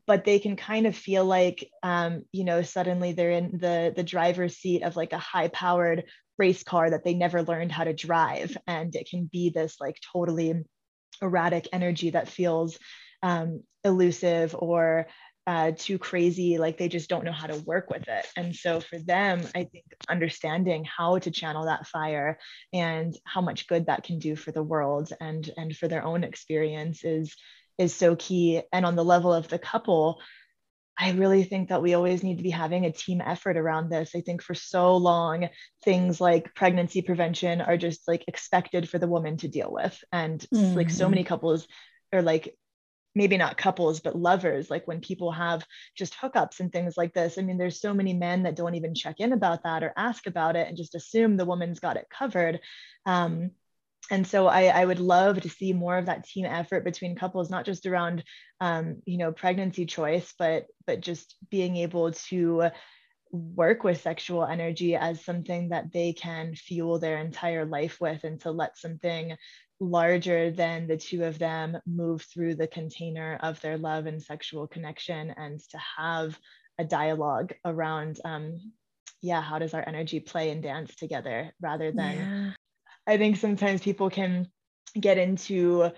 but 0.05 0.23
they 0.23 0.39
can 0.39 0.55
kind 0.55 0.85
of 0.85 0.95
feel 0.95 1.25
like 1.25 1.69
um, 1.83 2.23
you 2.31 2.43
know 2.43 2.61
suddenly 2.61 3.11
they're 3.11 3.31
in 3.31 3.57
the 3.57 3.91
the 3.95 4.03
driver's 4.03 4.55
seat 4.55 4.83
of 4.83 4.95
like 4.95 5.13
a 5.13 5.17
high 5.17 5.47
powered 5.47 6.03
race 6.37 6.63
car 6.63 6.89
that 6.89 7.03
they 7.03 7.13
never 7.13 7.43
learned 7.43 7.71
how 7.71 7.83
to 7.83 7.93
drive 7.93 8.55
and 8.67 8.95
it 8.95 9.09
can 9.09 9.29
be 9.31 9.49
this 9.49 9.77
like 9.81 9.97
totally 10.13 10.63
erratic 11.21 11.67
energy 11.73 12.11
that 12.11 12.29
feels 12.29 12.77
um, 13.21 13.63
elusive 13.83 14.55
or 14.57 15.07
uh, 15.47 15.71
too 15.75 15.97
crazy, 15.97 16.59
like 16.59 16.77
they 16.77 16.87
just 16.87 17.09
don't 17.09 17.25
know 17.25 17.31
how 17.31 17.47
to 17.47 17.57
work 17.61 17.89
with 17.89 18.07
it. 18.07 18.27
And 18.35 18.55
so 18.55 18.79
for 18.79 18.99
them, 18.99 19.41
I 19.55 19.63
think 19.63 19.85
understanding 20.07 20.85
how 20.85 21.17
to 21.17 21.31
channel 21.31 21.65
that 21.65 21.87
fire 21.87 22.37
and 22.71 23.17
how 23.25 23.41
much 23.41 23.67
good 23.67 23.87
that 23.87 24.03
can 24.03 24.19
do 24.19 24.35
for 24.35 24.51
the 24.51 24.61
world 24.61 25.11
and 25.19 25.49
and 25.57 25.75
for 25.75 25.87
their 25.87 26.03
own 26.03 26.23
experience 26.23 27.03
is 27.03 27.35
is 27.79 27.95
so 27.95 28.15
key. 28.15 28.61
And 28.71 28.85
on 28.85 28.95
the 28.95 29.03
level 29.03 29.33
of 29.33 29.47
the 29.47 29.57
couple, 29.57 30.21
I 31.01 31.11
really 31.11 31.43
think 31.43 31.69
that 31.69 31.81
we 31.81 31.93
always 31.93 32.23
need 32.23 32.37
to 32.37 32.43
be 32.43 32.49
having 32.49 32.85
a 32.85 32.91
team 32.91 33.21
effort 33.21 33.55
around 33.55 33.89
this. 33.89 34.11
I 34.15 34.21
think 34.21 34.41
for 34.41 34.53
so 34.53 34.97
long, 34.97 35.47
things 35.85 36.19
like 36.19 36.53
pregnancy 36.53 37.01
prevention 37.01 37.61
are 37.61 37.77
just 37.77 38.05
like 38.05 38.25
expected 38.27 38.89
for 38.89 38.99
the 38.99 39.07
woman 39.07 39.37
to 39.37 39.47
deal 39.47 39.71
with. 39.71 39.97
And 40.11 40.41
mm-hmm. 40.53 40.75
like 40.75 40.89
so 40.89 41.07
many 41.07 41.23
couples 41.23 41.67
are 42.11 42.21
like, 42.21 42.53
maybe 43.15 43.37
not 43.37 43.57
couples, 43.57 44.01
but 44.01 44.15
lovers, 44.15 44.69
like 44.69 44.87
when 44.87 44.99
people 44.99 45.31
have 45.31 45.65
just 45.95 46.15
hookups 46.15 46.59
and 46.59 46.71
things 46.71 46.95
like 46.97 47.13
this. 47.13 47.37
I 47.37 47.41
mean, 47.41 47.57
there's 47.57 47.81
so 47.81 47.93
many 47.93 48.13
men 48.13 48.43
that 48.43 48.55
don't 48.55 48.75
even 48.75 48.93
check 48.93 49.19
in 49.19 49.31
about 49.31 49.63
that 49.63 49.83
or 49.83 49.93
ask 49.95 50.27
about 50.27 50.55
it 50.55 50.67
and 50.67 50.77
just 50.77 50.95
assume 50.95 51.37
the 51.37 51.45
woman's 51.45 51.79
got 51.79 51.97
it 51.97 52.07
covered. 52.09 52.59
Um, 53.05 53.51
and 54.11 54.25
so 54.25 54.47
I, 54.47 54.65
I, 54.65 54.85
would 54.85 54.99
love 54.99 55.41
to 55.41 55.49
see 55.49 55.73
more 55.73 55.97
of 55.97 56.07
that 56.07 56.25
team 56.25 56.45
effort 56.45 56.83
between 56.83 57.15
couples 57.15 57.49
not 57.49 57.65
just 57.65 57.85
around 57.85 58.23
um, 58.59 59.01
you 59.05 59.17
know 59.17 59.31
pregnancy 59.31 59.85
choice 59.85 60.33
but 60.37 60.65
but 60.85 61.01
just 61.01 61.35
being 61.49 61.77
able 61.77 62.11
to 62.11 62.69
work 63.31 63.83
with 63.83 64.01
sexual 64.01 64.45
energy 64.45 64.95
as 64.95 65.23
something 65.23 65.69
that 65.69 65.91
they 65.93 66.13
can 66.13 66.55
fuel 66.55 66.99
their 66.99 67.19
entire 67.19 67.65
life 67.65 68.01
with 68.01 68.23
and 68.23 68.41
to 68.41 68.51
let 68.51 68.77
something 68.77 69.35
larger 69.79 70.51
than 70.51 70.87
the 70.87 70.97
two 70.97 71.23
of 71.23 71.39
them 71.39 71.77
move 71.85 72.21
through 72.23 72.55
the 72.55 72.67
container 72.67 73.39
of 73.41 73.61
their 73.61 73.77
love 73.77 74.07
and 74.07 74.21
sexual 74.21 74.67
connection 74.67 75.33
and 75.37 75.59
to 75.59 75.77
have 75.97 76.37
a 76.79 76.83
dialogue 76.83 77.53
around 77.63 78.19
um, 78.25 78.57
yeah 79.21 79.41
how 79.41 79.59
does 79.59 79.73
our 79.73 79.83
energy 79.87 80.19
play 80.19 80.49
and 80.49 80.63
dance 80.63 80.95
together 80.95 81.53
rather 81.61 81.91
than 81.91 82.17
yeah. 82.17 82.51
I 83.09 83.17
think 83.17 83.37
sometimes 83.37 83.81
people 83.81 84.11
can 84.11 84.47
get 84.93 85.17
into 85.17 85.89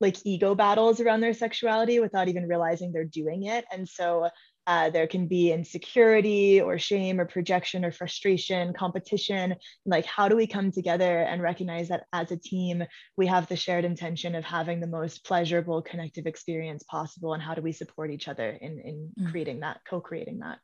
like 0.00 0.16
ego 0.24 0.54
battles 0.54 1.00
around 1.00 1.20
their 1.20 1.34
sexuality 1.34 1.98
without 1.98 2.28
even 2.28 2.46
realizing 2.46 2.92
they're 2.92 3.04
doing 3.04 3.44
it. 3.46 3.64
And 3.72 3.88
so 3.88 4.28
uh, 4.68 4.90
there 4.90 5.08
can 5.08 5.26
be 5.26 5.50
insecurity 5.50 6.60
or 6.60 6.78
shame 6.78 7.20
or 7.20 7.26
projection 7.26 7.84
or 7.84 7.90
frustration, 7.90 8.72
competition. 8.72 9.56
Like, 9.84 10.06
how 10.06 10.28
do 10.28 10.36
we 10.36 10.46
come 10.46 10.70
together 10.70 11.22
and 11.22 11.42
recognize 11.42 11.88
that 11.88 12.04
as 12.12 12.30
a 12.30 12.36
team, 12.36 12.84
we 13.16 13.26
have 13.26 13.48
the 13.48 13.56
shared 13.56 13.84
intention 13.84 14.36
of 14.36 14.44
having 14.44 14.78
the 14.78 14.86
most 14.86 15.24
pleasurable, 15.24 15.82
connective 15.82 16.26
experience 16.26 16.84
possible? 16.84 17.34
And 17.34 17.42
how 17.42 17.54
do 17.54 17.62
we 17.62 17.72
support 17.72 18.12
each 18.12 18.28
other 18.28 18.48
in, 18.48 18.78
in 18.78 19.10
mm. 19.18 19.30
creating 19.30 19.60
that, 19.60 19.80
co 19.88 20.00
creating 20.00 20.38
that? 20.38 20.58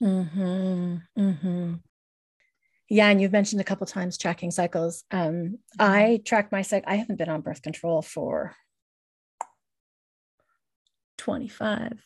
Mm-hmm. 0.00 0.96
Mm-hmm. 1.18 1.74
Yeah, 2.94 3.08
and 3.08 3.20
you've 3.20 3.32
mentioned 3.32 3.60
a 3.60 3.64
couple 3.64 3.88
times 3.88 4.16
tracking 4.16 4.52
cycles. 4.52 5.02
Um, 5.10 5.58
I 5.80 6.02
mm-hmm. 6.02 6.22
track 6.22 6.52
my 6.52 6.62
cycle. 6.62 6.88
I 6.88 6.94
haven't 6.94 7.16
been 7.16 7.28
on 7.28 7.40
birth 7.40 7.60
control 7.60 8.02
for 8.02 8.54
25 11.18 12.00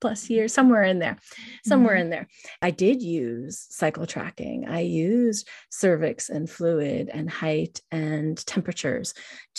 plus 0.00 0.30
years, 0.30 0.54
somewhere 0.54 0.84
in 0.84 1.00
there, 1.00 1.18
somewhere 1.66 1.96
mm-hmm. 1.96 2.02
in 2.02 2.10
there. 2.10 2.28
I 2.62 2.70
did 2.70 3.02
use 3.02 3.66
cycle 3.70 4.06
tracking. 4.06 4.68
I 4.68 4.82
used 4.82 5.48
cervix 5.68 6.28
and 6.28 6.48
fluid 6.48 7.10
and 7.12 7.28
height 7.28 7.80
and 7.90 8.38
temperatures 8.46 9.14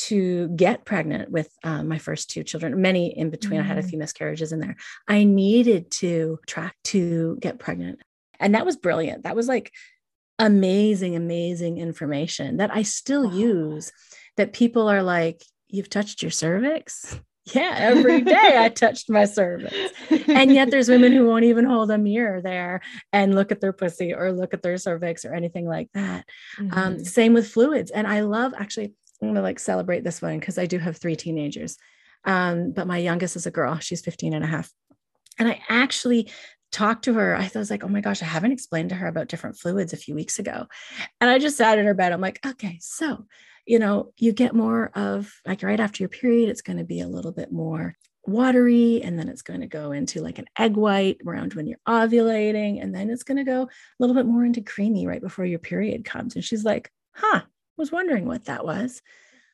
to 0.08 0.48
get 0.56 0.86
pregnant 0.86 1.32
with 1.32 1.54
uh, 1.66 1.84
my 1.84 1.98
first 1.98 2.30
two 2.30 2.46
children. 2.46 2.82
Many 2.82 3.08
in 3.08 3.30
between, 3.30 3.60
mm-hmm. 3.60 3.66
I 3.66 3.68
had 3.68 3.78
a 3.78 3.82
mm-hmm. 3.82 3.90
few 3.90 4.00
miscarriages 4.00 4.54
in 4.54 4.62
there. 4.62 4.78
I 5.06 5.26
needed 5.26 5.92
to 6.00 6.40
track 6.48 6.78
to 6.86 7.38
get 7.42 7.60
pregnant. 7.60 8.00
And 8.40 8.56
that 8.56 8.66
was 8.66 8.78
brilliant. 8.78 9.24
That 9.24 9.36
was 9.36 9.50
like 9.50 9.74
amazing, 10.40 11.16
amazing 11.16 11.78
information 11.78 12.58
that 12.58 12.74
I 12.74 12.84
still 12.84 13.30
wow. 13.30 13.36
use 13.36 13.92
that 14.38 14.54
people 14.54 14.90
are 14.90 15.04
like, 15.04 15.44
You've 15.74 15.90
touched 15.90 16.22
your 16.22 16.32
cervix? 16.32 17.20
Yeah, 17.54 17.74
every 17.76 18.22
day 18.22 18.56
I 18.56 18.70
touched 18.70 19.10
my 19.10 19.26
cervix. 19.26 19.76
And 20.28 20.54
yet 20.54 20.70
there's 20.70 20.90
women 20.90 21.12
who 21.12 21.26
won't 21.26 21.44
even 21.44 21.66
hold 21.66 21.90
a 21.90 21.98
mirror 21.98 22.40
there 22.40 22.82
and 23.12 23.34
look 23.34 23.52
at 23.52 23.62
their 23.62 23.74
pussy 23.74 24.14
or 24.14 24.32
look 24.32 24.54
at 24.54 24.62
their 24.62 24.78
cervix 24.78 25.26
or 25.26 25.34
anything 25.34 25.68
like 25.68 25.90
that. 25.96 26.26
Um, 26.60 26.70
mm-hmm. 26.70 26.80
Um, 26.80 27.04
same 27.04 27.34
with 27.34 27.48
fluids. 27.48 27.90
And 27.90 28.06
I 28.06 28.22
love 28.22 28.54
actually, 28.56 28.94
I'm 29.22 29.30
going 29.30 29.36
to 29.36 29.42
like 29.42 29.58
celebrate 29.58 30.04
this 30.04 30.22
one 30.22 30.40
because 30.40 30.60
I 30.60 30.68
do 30.68 30.78
have 30.78 30.98
three 30.98 31.16
teenagers. 31.16 31.78
Um, 32.26 32.74
but 32.74 32.86
my 32.86 33.00
youngest 33.00 33.36
is 33.36 33.48
a 33.48 33.52
girl, 33.52 33.80
she's 33.80 34.02
15 34.02 34.36
and 34.36 34.44
a 34.44 34.48
half. 34.48 34.72
And 35.40 35.50
I 35.50 35.62
actually 35.68 36.30
talked 36.72 37.06
to 37.06 37.14
her. 37.14 37.36
I 37.36 37.50
was 37.54 37.70
like, 37.70 37.84
oh 37.84 37.90
my 37.90 38.02
gosh, 38.02 38.22
I 38.22 38.26
haven't 38.26 38.52
explained 38.52 38.90
to 38.90 38.96
her 38.96 39.08
about 39.08 39.28
different 39.28 39.58
fluids 39.58 39.94
a 39.94 39.98
few 39.98 40.16
weeks 40.16 40.40
ago. 40.40 40.68
And 41.20 41.30
I 41.30 41.40
just 41.40 41.58
sat 41.58 41.78
in 41.78 41.86
her 41.86 41.94
bed. 41.94 42.12
I'm 42.12 42.22
like, 42.22 42.40
okay, 42.46 42.78
so, 42.82 43.26
you 43.66 43.80
know, 43.80 44.14
you 44.18 44.32
get 44.32 44.56
more 44.56 44.92
of 44.96 45.34
like 45.46 45.64
right 45.64 45.80
after 45.80 46.04
your 46.04 46.10
period, 46.10 46.50
it's 46.50 46.62
going 46.62 46.78
to 46.78 46.84
be 46.84 47.02
a 47.02 47.08
little 47.08 47.32
bit 47.32 47.52
more 47.52 47.96
watery 48.26 49.02
and 49.02 49.18
then 49.18 49.28
it's 49.28 49.42
going 49.42 49.62
to 49.62 49.68
go 49.68 49.92
into 49.92 50.22
like 50.22 50.38
an 50.38 50.46
egg 50.58 50.76
white 50.76 51.18
around 51.26 51.54
when 51.54 51.66
you're 51.66 51.80
ovulating 51.88 52.82
and 52.82 52.94
then 52.94 53.10
it's 53.10 53.24
going 53.24 53.38
to 53.38 53.44
go 53.44 53.64
a 53.64 53.68
little 54.00 54.16
bit 54.16 54.28
more 54.28 54.46
into 54.46 54.62
creamy 54.62 55.08
right 55.08 55.22
before 55.22 55.44
your 55.44 55.58
period 55.58 56.06
comes 56.06 56.36
and 56.36 56.44
she's 56.44 56.64
like 56.64 56.92
huh 57.16 57.42
was 57.78 57.92
wondering 57.92 58.26
what 58.26 58.46
that 58.46 58.64
was 58.64 59.02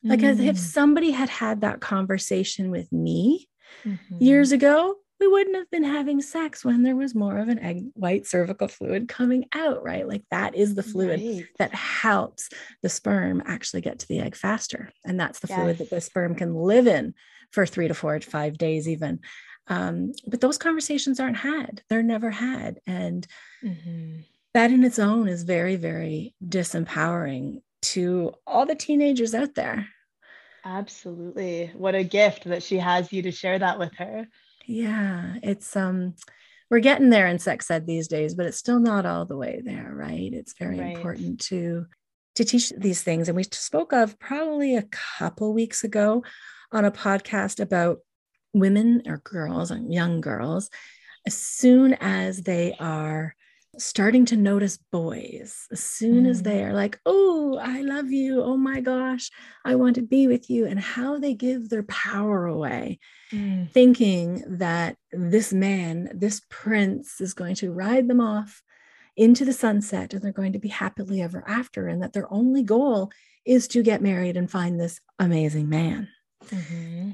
like 0.03 0.19
mm. 0.19 0.45
if 0.45 0.57
somebody 0.57 1.11
had 1.11 1.29
had 1.29 1.61
that 1.61 1.79
conversation 1.79 2.69
with 2.69 2.91
me 2.91 3.47
mm-hmm. 3.85 4.17
years 4.19 4.51
ago 4.51 4.95
we 5.19 5.27
wouldn't 5.27 5.55
have 5.55 5.69
been 5.71 5.83
having 5.83 6.21
sex 6.21 6.63
when 6.63 6.83
there 6.83 6.95
was 6.95 7.15
more 7.15 7.37
of 7.37 7.49
an 7.49 7.59
egg 7.59 7.85
white 7.93 8.27
cervical 8.27 8.67
fluid 8.67 9.07
coming 9.07 9.45
out, 9.53 9.83
right? 9.83 10.07
Like 10.07 10.23
that 10.31 10.55
is 10.55 10.75
the 10.75 10.83
fluid 10.83 11.19
right. 11.19 11.45
that 11.57 11.73
helps 11.73 12.49
the 12.83 12.89
sperm 12.89 13.41
actually 13.45 13.81
get 13.81 13.99
to 13.99 14.07
the 14.07 14.19
egg 14.19 14.35
faster. 14.35 14.91
And 15.05 15.19
that's 15.19 15.39
the 15.39 15.47
yes. 15.47 15.57
fluid 15.57 15.77
that 15.79 15.89
the 15.89 16.01
sperm 16.01 16.35
can 16.35 16.53
live 16.53 16.87
in 16.87 17.13
for 17.51 17.65
three 17.65 17.87
to 17.87 17.93
four 17.93 18.19
to 18.19 18.29
five 18.29 18.57
days, 18.57 18.87
even. 18.87 19.19
Um, 19.67 20.13
but 20.27 20.39
those 20.39 20.57
conversations 20.57 21.19
aren't 21.19 21.37
had, 21.37 21.81
they're 21.89 22.03
never 22.03 22.29
had. 22.29 22.79
And 22.85 23.25
mm-hmm. 23.63 24.19
that 24.53 24.71
in 24.71 24.83
its 24.83 24.99
own 24.99 25.27
is 25.27 25.43
very, 25.43 25.75
very 25.75 26.35
disempowering 26.45 27.61
to 27.81 28.33
all 28.45 28.65
the 28.65 28.75
teenagers 28.75 29.33
out 29.33 29.55
there. 29.55 29.87
Absolutely. 30.63 31.71
What 31.75 31.95
a 31.95 32.03
gift 32.03 32.45
that 32.45 32.63
she 32.63 32.77
has 32.77 33.11
you 33.13 33.21
to 33.23 33.31
share 33.31 33.59
that 33.59 33.79
with 33.79 33.93
her. 33.95 34.27
Yeah, 34.67 35.35
it's 35.41 35.75
um 35.75 36.13
we're 36.69 36.79
getting 36.79 37.09
there 37.09 37.27
in 37.27 37.39
sex 37.39 37.71
ed 37.71 37.87
these 37.87 38.09
days, 38.09 38.35
but 38.35 38.45
it's 38.45 38.57
still 38.57 38.79
not 38.79 39.05
all 39.05 39.25
the 39.25 39.37
way 39.37 39.61
there, 39.63 39.91
right? 39.93 40.31
It's 40.33 40.53
very 40.59 40.79
right. 40.79 40.97
important 40.97 41.39
to 41.45 41.85
to 42.35 42.43
teach 42.43 42.71
these 42.77 43.01
things. 43.01 43.29
And 43.29 43.35
we 43.37 43.43
spoke 43.43 43.93
of 43.93 44.19
probably 44.19 44.75
a 44.75 44.87
couple 44.91 45.53
weeks 45.53 45.83
ago 45.83 46.23
on 46.71 46.85
a 46.85 46.91
podcast 46.91 47.59
about 47.61 47.99
women 48.53 49.03
or 49.07 49.21
girls 49.23 49.71
and 49.71 49.93
young 49.93 50.21
girls 50.21 50.69
as 51.25 51.35
soon 51.35 51.93
as 51.95 52.43
they 52.43 52.75
are 52.79 53.35
starting 53.77 54.25
to 54.25 54.35
notice 54.35 54.77
boys 54.91 55.67
as 55.71 55.83
soon 55.83 56.25
mm. 56.25 56.29
as 56.29 56.43
they 56.43 56.63
are 56.63 56.73
like, 56.73 56.99
Oh, 57.05 57.57
I 57.61 57.81
love 57.81 58.11
you. 58.11 58.41
Oh 58.41 58.57
my 58.57 58.81
gosh, 58.81 59.29
I 59.65 59.75
want 59.75 59.95
to 59.95 60.01
be 60.01 60.27
with 60.27 60.49
you. 60.49 60.65
And 60.65 60.79
how 60.79 61.19
they 61.19 61.33
give 61.33 61.69
their 61.69 61.83
power 61.83 62.45
away, 62.45 62.99
mm. 63.31 63.69
thinking 63.71 64.43
that 64.57 64.97
this 65.11 65.53
man, 65.53 66.09
this 66.13 66.41
prince 66.49 67.21
is 67.21 67.33
going 67.33 67.55
to 67.55 67.71
ride 67.71 68.07
them 68.07 68.21
off 68.21 68.61
into 69.15 69.45
the 69.45 69.53
sunset 69.53 70.13
and 70.13 70.21
they're 70.21 70.31
going 70.31 70.53
to 70.53 70.59
be 70.59 70.69
happily 70.69 71.21
ever 71.21 71.43
after. 71.47 71.87
And 71.87 72.01
that 72.03 72.13
their 72.13 72.31
only 72.31 72.63
goal 72.63 73.11
is 73.45 73.67
to 73.69 73.83
get 73.83 74.01
married 74.01 74.37
and 74.37 74.49
find 74.49 74.79
this 74.79 74.99
amazing 75.19 75.69
man. 75.69 76.09
Mm-hmm 76.45 77.11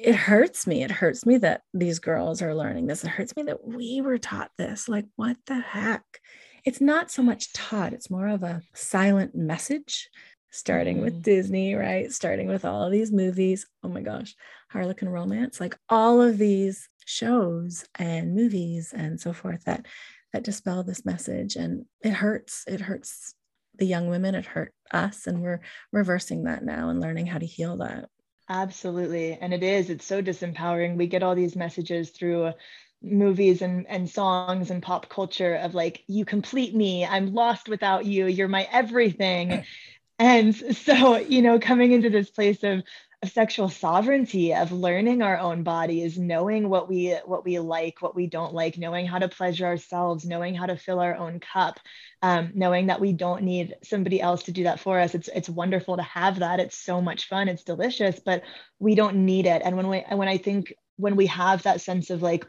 it 0.00 0.14
hurts 0.14 0.66
me. 0.66 0.82
It 0.82 0.90
hurts 0.90 1.26
me 1.26 1.38
that 1.38 1.62
these 1.74 1.98
girls 1.98 2.42
are 2.42 2.54
learning 2.54 2.86
this. 2.86 3.04
It 3.04 3.10
hurts 3.10 3.34
me 3.36 3.44
that 3.44 3.66
we 3.66 4.00
were 4.00 4.18
taught 4.18 4.50
this. 4.58 4.88
Like, 4.88 5.06
what 5.16 5.36
the 5.46 5.60
heck? 5.60 6.04
It's 6.64 6.80
not 6.80 7.10
so 7.10 7.22
much 7.22 7.52
taught, 7.52 7.92
it's 7.92 8.10
more 8.10 8.28
of 8.28 8.42
a 8.42 8.62
silent 8.74 9.34
message, 9.34 10.08
starting 10.50 10.96
mm-hmm. 10.96 11.04
with 11.04 11.22
Disney, 11.22 11.74
right? 11.74 12.12
Starting 12.12 12.48
with 12.48 12.64
all 12.64 12.84
of 12.84 12.92
these 12.92 13.12
movies. 13.12 13.66
Oh 13.82 13.88
my 13.88 14.02
gosh, 14.02 14.34
Harlequin 14.70 15.08
Romance, 15.08 15.60
like 15.60 15.78
all 15.88 16.20
of 16.20 16.38
these 16.38 16.88
shows 17.06 17.86
and 17.94 18.34
movies 18.34 18.92
and 18.94 19.18
so 19.18 19.32
forth 19.32 19.64
that 19.64 19.86
that 20.34 20.44
dispel 20.44 20.82
this 20.82 21.06
message 21.06 21.56
and 21.56 21.86
it 22.02 22.12
hurts 22.12 22.64
it 22.66 22.82
hurts 22.82 23.34
the 23.78 23.86
young 23.86 24.10
women 24.10 24.34
it 24.34 24.44
hurt 24.44 24.74
us 24.90 25.26
and 25.26 25.40
we're 25.40 25.60
reversing 25.90 26.44
that 26.44 26.62
now 26.62 26.90
and 26.90 27.00
learning 27.00 27.24
how 27.26 27.38
to 27.38 27.46
heal 27.46 27.78
that 27.78 28.10
Absolutely. 28.48 29.34
And 29.34 29.52
it 29.52 29.62
is, 29.62 29.90
it's 29.90 30.04
so 30.06 30.22
disempowering. 30.22 30.96
We 30.96 31.06
get 31.06 31.22
all 31.22 31.34
these 31.34 31.54
messages 31.56 32.10
through 32.10 32.52
movies 33.02 33.62
and, 33.62 33.86
and 33.88 34.08
songs 34.08 34.70
and 34.70 34.82
pop 34.82 35.08
culture 35.08 35.54
of 35.56 35.74
like, 35.74 36.02
you 36.08 36.24
complete 36.24 36.74
me, 36.74 37.04
I'm 37.04 37.34
lost 37.34 37.68
without 37.68 38.06
you, 38.06 38.26
you're 38.26 38.48
my 38.48 38.66
everything. 38.72 39.62
And 40.20 40.54
so, 40.76 41.16
you 41.16 41.42
know, 41.42 41.60
coming 41.60 41.92
into 41.92 42.10
this 42.10 42.28
place 42.28 42.64
of 42.64 42.78
of 42.80 42.84
sexual 43.26 43.68
sovereignty 43.68 44.54
of 44.54 44.70
learning 44.70 45.22
our 45.22 45.38
own 45.38 45.64
bodies 45.64 46.16
knowing 46.16 46.68
what 46.68 46.88
we 46.88 47.16
what 47.24 47.44
we 47.44 47.58
like 47.58 48.00
what 48.00 48.14
we 48.14 48.28
don't 48.28 48.54
like 48.54 48.78
knowing 48.78 49.06
how 49.06 49.18
to 49.18 49.28
pleasure 49.28 49.66
ourselves 49.66 50.24
knowing 50.24 50.54
how 50.54 50.66
to 50.66 50.76
fill 50.76 51.00
our 51.00 51.16
own 51.16 51.40
cup 51.40 51.80
um, 52.22 52.52
knowing 52.54 52.86
that 52.86 53.00
we 53.00 53.12
don't 53.12 53.42
need 53.42 53.74
somebody 53.82 54.20
else 54.20 54.44
to 54.44 54.52
do 54.52 54.64
that 54.64 54.80
for 54.80 54.98
us. 54.98 55.14
It's 55.14 55.28
it's 55.28 55.48
wonderful 55.48 55.96
to 55.96 56.02
have 56.02 56.40
that. 56.40 56.60
It's 56.60 56.76
so 56.76 57.00
much 57.00 57.28
fun. 57.28 57.48
It's 57.48 57.64
delicious 57.64 58.20
but 58.20 58.42
we 58.78 58.94
don't 58.94 59.24
need 59.24 59.46
it. 59.46 59.62
And 59.64 59.76
when 59.76 59.88
we 59.88 60.04
when 60.10 60.28
i 60.28 60.36
think 60.36 60.74
when 60.96 61.16
we 61.16 61.26
have 61.26 61.62
that 61.62 61.80
sense 61.80 62.10
of 62.10 62.22
like 62.22 62.46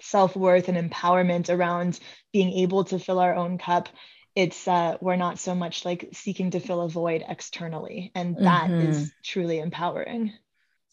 self-worth 0.00 0.68
and 0.68 0.90
empowerment 0.90 1.54
around 1.54 1.98
being 2.32 2.52
able 2.52 2.84
to 2.84 2.98
fill 2.98 3.18
our 3.18 3.34
own 3.34 3.58
cup 3.58 3.88
it's 4.34 4.68
uh, 4.68 4.96
we're 5.00 5.16
not 5.16 5.38
so 5.38 5.54
much 5.54 5.84
like 5.84 6.08
seeking 6.12 6.50
to 6.52 6.60
fill 6.60 6.82
a 6.82 6.88
void 6.88 7.24
externally 7.28 8.12
and 8.14 8.36
that 8.38 8.70
mm-hmm. 8.70 8.90
is 8.90 9.12
truly 9.24 9.58
empowering 9.58 10.32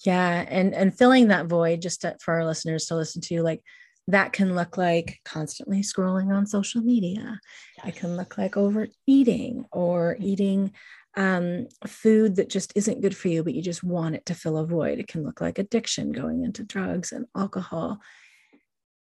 yeah 0.05 0.45
and 0.47 0.73
and 0.73 0.97
filling 0.97 1.27
that 1.27 1.47
void 1.47 1.81
just 1.81 2.01
to, 2.01 2.15
for 2.21 2.35
our 2.35 2.45
listeners 2.45 2.85
to 2.85 2.95
listen 2.95 3.21
to 3.21 3.41
like 3.41 3.61
that 4.09 4.31
can 4.31 4.55
look 4.55 4.77
like 4.77 5.19
constantly 5.25 5.81
scrolling 5.81 6.33
on 6.33 6.45
social 6.45 6.81
media 6.81 7.39
yes. 7.77 7.87
it 7.87 7.95
can 7.95 8.15
look 8.15 8.37
like 8.37 8.57
overeating 8.57 9.65
or 9.71 10.15
mm-hmm. 10.15 10.23
eating 10.23 10.71
um, 11.15 11.67
food 11.87 12.35
that 12.35 12.47
just 12.47 12.73
isn't 12.75 13.01
good 13.01 13.17
for 13.17 13.27
you 13.29 13.43
but 13.43 13.55
you 13.55 13.61
just 13.63 13.83
want 13.83 14.13
it 14.13 14.25
to 14.27 14.35
fill 14.35 14.57
a 14.57 14.67
void 14.67 14.99
it 14.99 15.07
can 15.07 15.23
look 15.23 15.41
like 15.41 15.57
addiction 15.57 16.11
going 16.11 16.43
into 16.43 16.63
drugs 16.63 17.11
and 17.11 17.25
alcohol 17.35 17.99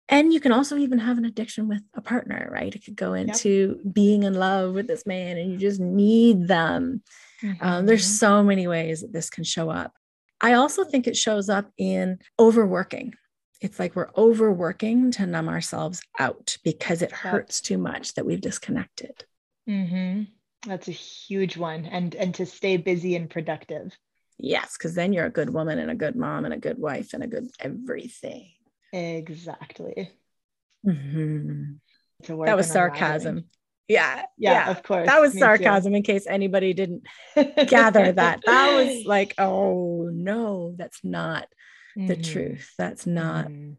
and 0.09 0.33
you 0.33 0.41
can 0.41 0.53
also 0.53 0.77
even 0.77 0.99
have 0.99 1.19
an 1.19 1.25
addiction 1.25 1.69
with 1.69 1.83
a 1.95 2.01
partner 2.01 2.49
right? 2.51 2.75
It 2.75 2.85
could 2.85 2.97
go 2.97 3.15
into 3.15 3.81
yep. 3.85 3.95
being 3.95 4.23
in 4.23 4.35
love 4.35 4.75
with 4.75 4.87
this 4.87 5.07
man 5.07 5.37
and 5.37 5.51
you 5.51 5.59
just 5.59 5.81
need 5.81 6.49
them. 6.49 7.03
Mm-hmm. 7.43 7.67
um, 7.67 7.87
there's 7.87 8.05
mm-hmm. 8.05 8.27
so 8.27 8.43
many 8.43 8.67
ways 8.67 9.03
that 9.03 9.13
this 9.13 9.29
can 9.29 9.45
show 9.45 9.69
up. 9.69 9.93
I 10.41 10.55
also 10.55 10.85
think 10.85 11.07
it 11.07 11.17
shows 11.17 11.49
up 11.49 11.71
in 11.77 12.19
overworking. 12.39 13.15
It's 13.61 13.79
like 13.79 13.97
we're 13.97 14.11
overworking 14.17 15.11
to 15.13 15.27
numb 15.27 15.49
ourselves 15.49 16.03
out 16.19 16.57
because 16.63 17.03
it 17.03 17.13
hurts 17.13 17.61
too 17.61 17.79
much 17.79 18.15
that 18.15 18.27
we've 18.27 18.41
disconnected. 18.41 19.25
Mm-hmm. 19.69 20.23
that's 20.69 20.87
a 20.87 20.93
huge 20.93 21.57
one. 21.57 21.87
And 21.87 22.15
and 22.15 22.35
to 22.37 22.47
stay 22.47 22.77
busy 22.77 23.17
and 23.17 23.29
productive. 23.29 23.97
Yes 24.39 24.77
because 24.77 24.95
then 24.95 25.13
you're 25.13 25.27
a 25.27 25.31
good 25.31 25.51
woman 25.51 25.79
and 25.79 25.91
a 25.91 25.95
good 25.95 26.15
mom 26.15 26.45
and 26.45 26.55
a 26.55 26.59
good 26.59 26.79
wife 26.79 27.15
and 27.15 27.23
a 27.23 27.27
good 27.27 27.49
everything 27.59 28.51
Exactly. 28.93 30.11
Mm-hmm. 30.87 32.45
That 32.45 32.57
was 32.57 32.71
sarcasm. 32.71 33.45
Yeah, 33.89 34.23
yeah. 34.37 34.53
Yeah, 34.53 34.71
of 34.71 34.83
course. 34.83 35.07
That 35.07 35.21
was 35.21 35.35
Me 35.35 35.41
sarcasm 35.41 35.93
too. 35.93 35.97
in 35.97 36.03
case 36.03 36.27
anybody 36.27 36.73
didn't 36.75 37.07
gather 37.69 38.11
that. 38.13 38.41
That 38.45 38.75
was 38.75 39.05
like, 39.07 39.35
oh 39.39 40.11
no, 40.13 40.75
that's 40.77 41.05
not 41.05 41.45
mm-hmm. 41.97 42.09
the 42.09 42.17
truth. 42.17 42.73
That's 42.79 43.07
not 43.07 43.47
mm-hmm. 43.47 43.73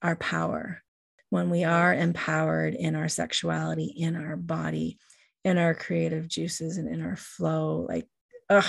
our 0.00 0.16
power. 0.16 0.82
When 1.30 1.50
we 1.50 1.64
are 1.64 1.94
empowered 1.94 2.74
in 2.74 2.94
our 2.94 3.08
sexuality, 3.08 3.86
in 3.96 4.16
our 4.16 4.36
body, 4.36 4.98
in 5.44 5.58
our 5.58 5.74
creative 5.74 6.28
juices, 6.28 6.76
and 6.76 6.88
in 6.88 7.00
our 7.00 7.16
flow, 7.16 7.86
like, 7.88 8.06
ugh, 8.50 8.64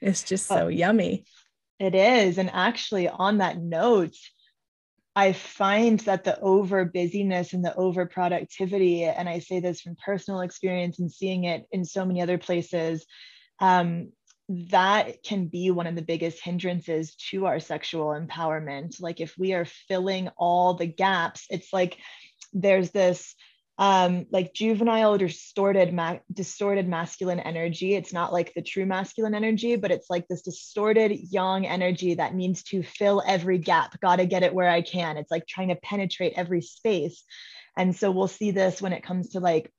it's 0.00 0.22
just 0.22 0.46
so 0.46 0.66
oh, 0.66 0.68
yummy. 0.68 1.24
It 1.78 1.94
is. 1.94 2.36
And 2.36 2.50
actually, 2.52 3.08
on 3.08 3.38
that 3.38 3.58
note, 3.58 4.14
I 5.16 5.32
find 5.32 5.98
that 6.00 6.24
the 6.24 6.38
over 6.40 6.84
busyness 6.84 7.52
and 7.52 7.64
the 7.64 7.74
over 7.74 8.06
productivity, 8.06 9.04
and 9.04 9.28
I 9.28 9.40
say 9.40 9.60
this 9.60 9.80
from 9.80 9.96
personal 10.04 10.40
experience 10.40 11.00
and 11.00 11.10
seeing 11.10 11.44
it 11.44 11.66
in 11.72 11.84
so 11.84 12.04
many 12.04 12.22
other 12.22 12.38
places, 12.38 13.04
um, 13.58 14.12
that 14.70 15.22
can 15.22 15.46
be 15.46 15.70
one 15.70 15.86
of 15.86 15.94
the 15.94 16.02
biggest 16.02 16.42
hindrances 16.42 17.14
to 17.30 17.46
our 17.46 17.60
sexual 17.60 18.08
empowerment. 18.08 19.00
Like 19.00 19.20
if 19.20 19.34
we 19.38 19.52
are 19.52 19.64
filling 19.64 20.28
all 20.36 20.74
the 20.74 20.86
gaps, 20.86 21.46
it's 21.50 21.72
like 21.72 21.98
there's 22.52 22.90
this 22.90 23.34
um, 23.80 24.26
like 24.30 24.52
juvenile 24.52 25.16
distorted 25.16 25.94
ma- 25.94 26.18
distorted 26.30 26.86
masculine 26.86 27.40
energy. 27.40 27.94
It's 27.94 28.12
not 28.12 28.30
like 28.30 28.52
the 28.52 28.60
true 28.60 28.84
masculine 28.84 29.34
energy, 29.34 29.76
but 29.76 29.90
it's 29.90 30.10
like 30.10 30.28
this 30.28 30.42
distorted 30.42 31.12
young 31.32 31.64
energy 31.64 32.14
that 32.14 32.34
needs 32.34 32.62
to 32.64 32.82
fill 32.82 33.22
every 33.26 33.56
gap. 33.56 33.98
Got 34.02 34.16
to 34.16 34.26
get 34.26 34.42
it 34.42 34.52
where 34.52 34.68
I 34.68 34.82
can. 34.82 35.16
It's 35.16 35.30
like 35.30 35.46
trying 35.46 35.68
to 35.68 35.76
penetrate 35.76 36.34
every 36.36 36.60
space. 36.60 37.24
And 37.74 37.96
so 37.96 38.10
we'll 38.10 38.28
see 38.28 38.50
this 38.50 38.82
when 38.82 38.92
it 38.92 39.02
comes 39.02 39.30
to 39.30 39.40
like 39.40 39.72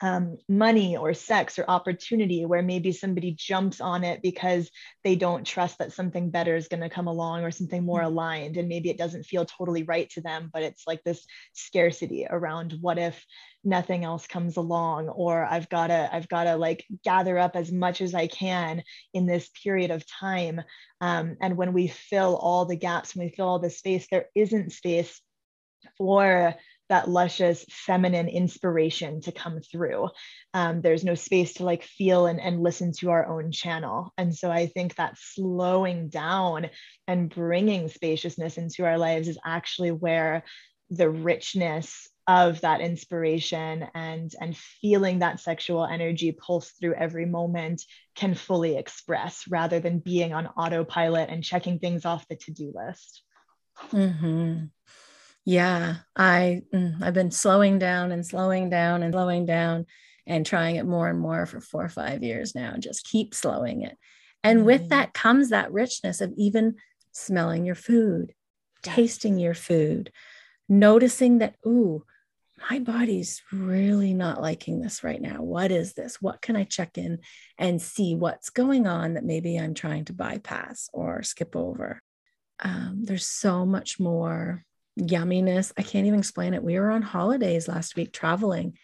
um, 0.00 0.38
money 0.48 0.96
or 0.96 1.14
sex 1.14 1.58
or 1.58 1.64
opportunity 1.68 2.44
where 2.44 2.62
maybe 2.62 2.92
somebody 2.92 3.32
jumps 3.32 3.80
on 3.80 4.02
it 4.02 4.22
because 4.22 4.70
they 5.04 5.14
don't 5.14 5.46
trust 5.46 5.78
that 5.78 5.92
something 5.92 6.30
better 6.30 6.56
is 6.56 6.68
going 6.68 6.82
to 6.82 6.88
come 6.88 7.06
along 7.06 7.44
or 7.44 7.50
something 7.50 7.84
more 7.84 8.00
mm. 8.00 8.06
aligned 8.06 8.56
and 8.56 8.68
maybe 8.68 8.90
it 8.90 8.98
doesn't 8.98 9.24
feel 9.24 9.44
totally 9.44 9.84
right 9.84 10.10
to 10.10 10.20
them 10.20 10.50
but 10.52 10.62
it's 10.62 10.86
like 10.86 11.02
this 11.04 11.24
scarcity 11.52 12.26
around 12.28 12.76
what 12.80 12.98
if 12.98 13.24
nothing 13.62 14.04
else 14.04 14.26
comes 14.26 14.56
along 14.56 15.08
or 15.08 15.44
i've 15.44 15.68
got 15.68 15.86
to 15.86 16.08
i've 16.12 16.28
got 16.28 16.44
to 16.44 16.56
like 16.56 16.84
gather 17.04 17.38
up 17.38 17.54
as 17.54 17.70
much 17.70 18.00
as 18.00 18.14
i 18.14 18.26
can 18.26 18.82
in 19.12 19.26
this 19.26 19.48
period 19.62 19.90
of 19.90 20.04
time 20.06 20.60
um, 21.00 21.36
and 21.40 21.56
when 21.56 21.72
we 21.72 21.86
fill 21.88 22.36
all 22.36 22.64
the 22.64 22.76
gaps 22.76 23.14
when 23.14 23.26
we 23.26 23.32
fill 23.32 23.48
all 23.48 23.58
the 23.58 23.70
space 23.70 24.06
there 24.10 24.26
isn't 24.34 24.72
space 24.72 25.20
for 25.96 26.54
that 26.88 27.08
luscious 27.08 27.64
feminine 27.70 28.28
inspiration 28.28 29.20
to 29.22 29.32
come 29.32 29.60
through. 29.60 30.10
Um, 30.52 30.82
there's 30.82 31.04
no 31.04 31.14
space 31.14 31.54
to 31.54 31.64
like 31.64 31.82
feel 31.82 32.26
and, 32.26 32.40
and 32.40 32.62
listen 32.62 32.92
to 32.98 33.10
our 33.10 33.26
own 33.26 33.52
channel. 33.52 34.12
And 34.18 34.34
so 34.34 34.50
I 34.50 34.66
think 34.66 34.96
that 34.96 35.16
slowing 35.18 36.08
down 36.08 36.70
and 37.08 37.34
bringing 37.34 37.88
spaciousness 37.88 38.58
into 38.58 38.84
our 38.84 38.98
lives 38.98 39.28
is 39.28 39.38
actually 39.44 39.92
where 39.92 40.44
the 40.90 41.08
richness 41.08 42.08
of 42.26 42.60
that 42.62 42.80
inspiration 42.80 43.86
and 43.94 44.34
and 44.40 44.56
feeling 44.56 45.18
that 45.18 45.40
sexual 45.40 45.84
energy 45.84 46.32
pulse 46.32 46.70
through 46.80 46.94
every 46.94 47.26
moment 47.26 47.82
can 48.14 48.34
fully 48.34 48.76
express 48.76 49.44
rather 49.48 49.78
than 49.78 49.98
being 49.98 50.32
on 50.32 50.46
autopilot 50.46 51.28
and 51.28 51.44
checking 51.44 51.78
things 51.78 52.06
off 52.06 52.26
the 52.28 52.36
to-do 52.36 52.72
list 52.74 53.22
mm-hmm. 53.90 54.64
Yeah, 55.44 55.96
I 56.16 56.62
mm, 56.72 57.02
I've 57.02 57.14
been 57.14 57.30
slowing 57.30 57.78
down 57.78 58.12
and 58.12 58.24
slowing 58.24 58.70
down 58.70 59.02
and 59.02 59.12
slowing 59.12 59.44
down 59.44 59.86
and 60.26 60.46
trying 60.46 60.76
it 60.76 60.86
more 60.86 61.08
and 61.08 61.20
more 61.20 61.44
for 61.44 61.60
4 61.60 61.84
or 61.84 61.88
5 61.88 62.22
years 62.22 62.54
now. 62.54 62.76
Just 62.78 63.06
keep 63.06 63.34
slowing 63.34 63.82
it. 63.82 63.96
And 64.42 64.64
with 64.64 64.90
that 64.90 65.14
comes 65.14 65.50
that 65.50 65.72
richness 65.72 66.20
of 66.20 66.32
even 66.36 66.76
smelling 67.12 67.64
your 67.64 67.74
food, 67.74 68.34
tasting 68.82 69.38
your 69.38 69.54
food, 69.54 70.10
noticing 70.68 71.38
that 71.38 71.56
ooh, 71.66 72.04
my 72.70 72.78
body's 72.78 73.42
really 73.52 74.14
not 74.14 74.40
liking 74.40 74.80
this 74.80 75.04
right 75.04 75.20
now. 75.20 75.42
What 75.42 75.70
is 75.70 75.92
this? 75.92 76.22
What 76.22 76.40
can 76.40 76.56
I 76.56 76.64
check 76.64 76.96
in 76.96 77.18
and 77.58 77.80
see 77.80 78.14
what's 78.14 78.50
going 78.50 78.86
on 78.86 79.14
that 79.14 79.24
maybe 79.24 79.58
I'm 79.58 79.74
trying 79.74 80.06
to 80.06 80.12
bypass 80.14 80.88
or 80.92 81.22
skip 81.22 81.56
over? 81.56 82.00
Um, 82.60 83.00
there's 83.04 83.26
so 83.26 83.66
much 83.66 83.98
more 83.98 84.64
yumminess. 84.98 85.72
I 85.76 85.82
can't 85.82 86.06
even 86.06 86.18
explain 86.18 86.54
it. 86.54 86.62
We 86.62 86.78
were 86.78 86.90
on 86.90 87.02
holidays 87.02 87.68
last 87.68 87.96
week 87.96 88.12
traveling 88.12 88.78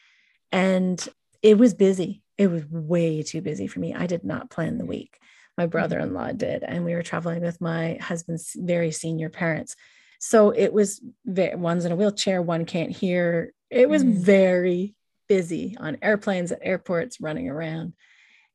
and 0.53 1.07
it 1.43 1.59
was 1.59 1.75
busy. 1.75 2.23
It 2.37 2.49
was 2.49 2.65
way 2.67 3.23
too 3.23 3.41
busy 3.41 3.67
for 3.67 3.81
me. 3.81 3.95
I 3.95 4.07
did 4.07 4.25
not 4.25 4.51
plan 4.51 4.79
the 4.79 4.85
week. 4.85 5.19
My 5.57 5.65
mm-hmm. 5.65 5.71
brother 5.71 5.99
in 5.99 6.15
law 6.15 6.33
did. 6.33 6.63
And 6.63 6.85
we 6.85 6.95
were 6.95 7.03
traveling 7.03 7.43
with 7.43 7.61
my 7.61 7.99
husband's 8.01 8.57
very 8.59 8.91
senior 8.91 9.29
parents. 9.29 9.77
So 10.19 10.51
it 10.51 10.73
was 10.73 11.01
one's 11.25 11.85
in 11.85 11.93
a 11.93 11.97
wheelchair, 11.97 12.43
one 12.43 12.67
can't 12.67 12.91
hear. 12.91 13.53
It 13.71 13.89
was 13.89 14.05
mm. 14.05 14.15
very 14.15 14.95
busy 15.29 15.77
on 15.79 15.97
airplanes, 16.03 16.53
at 16.53 16.59
airports, 16.61 17.21
running 17.21 17.49
around. 17.49 17.95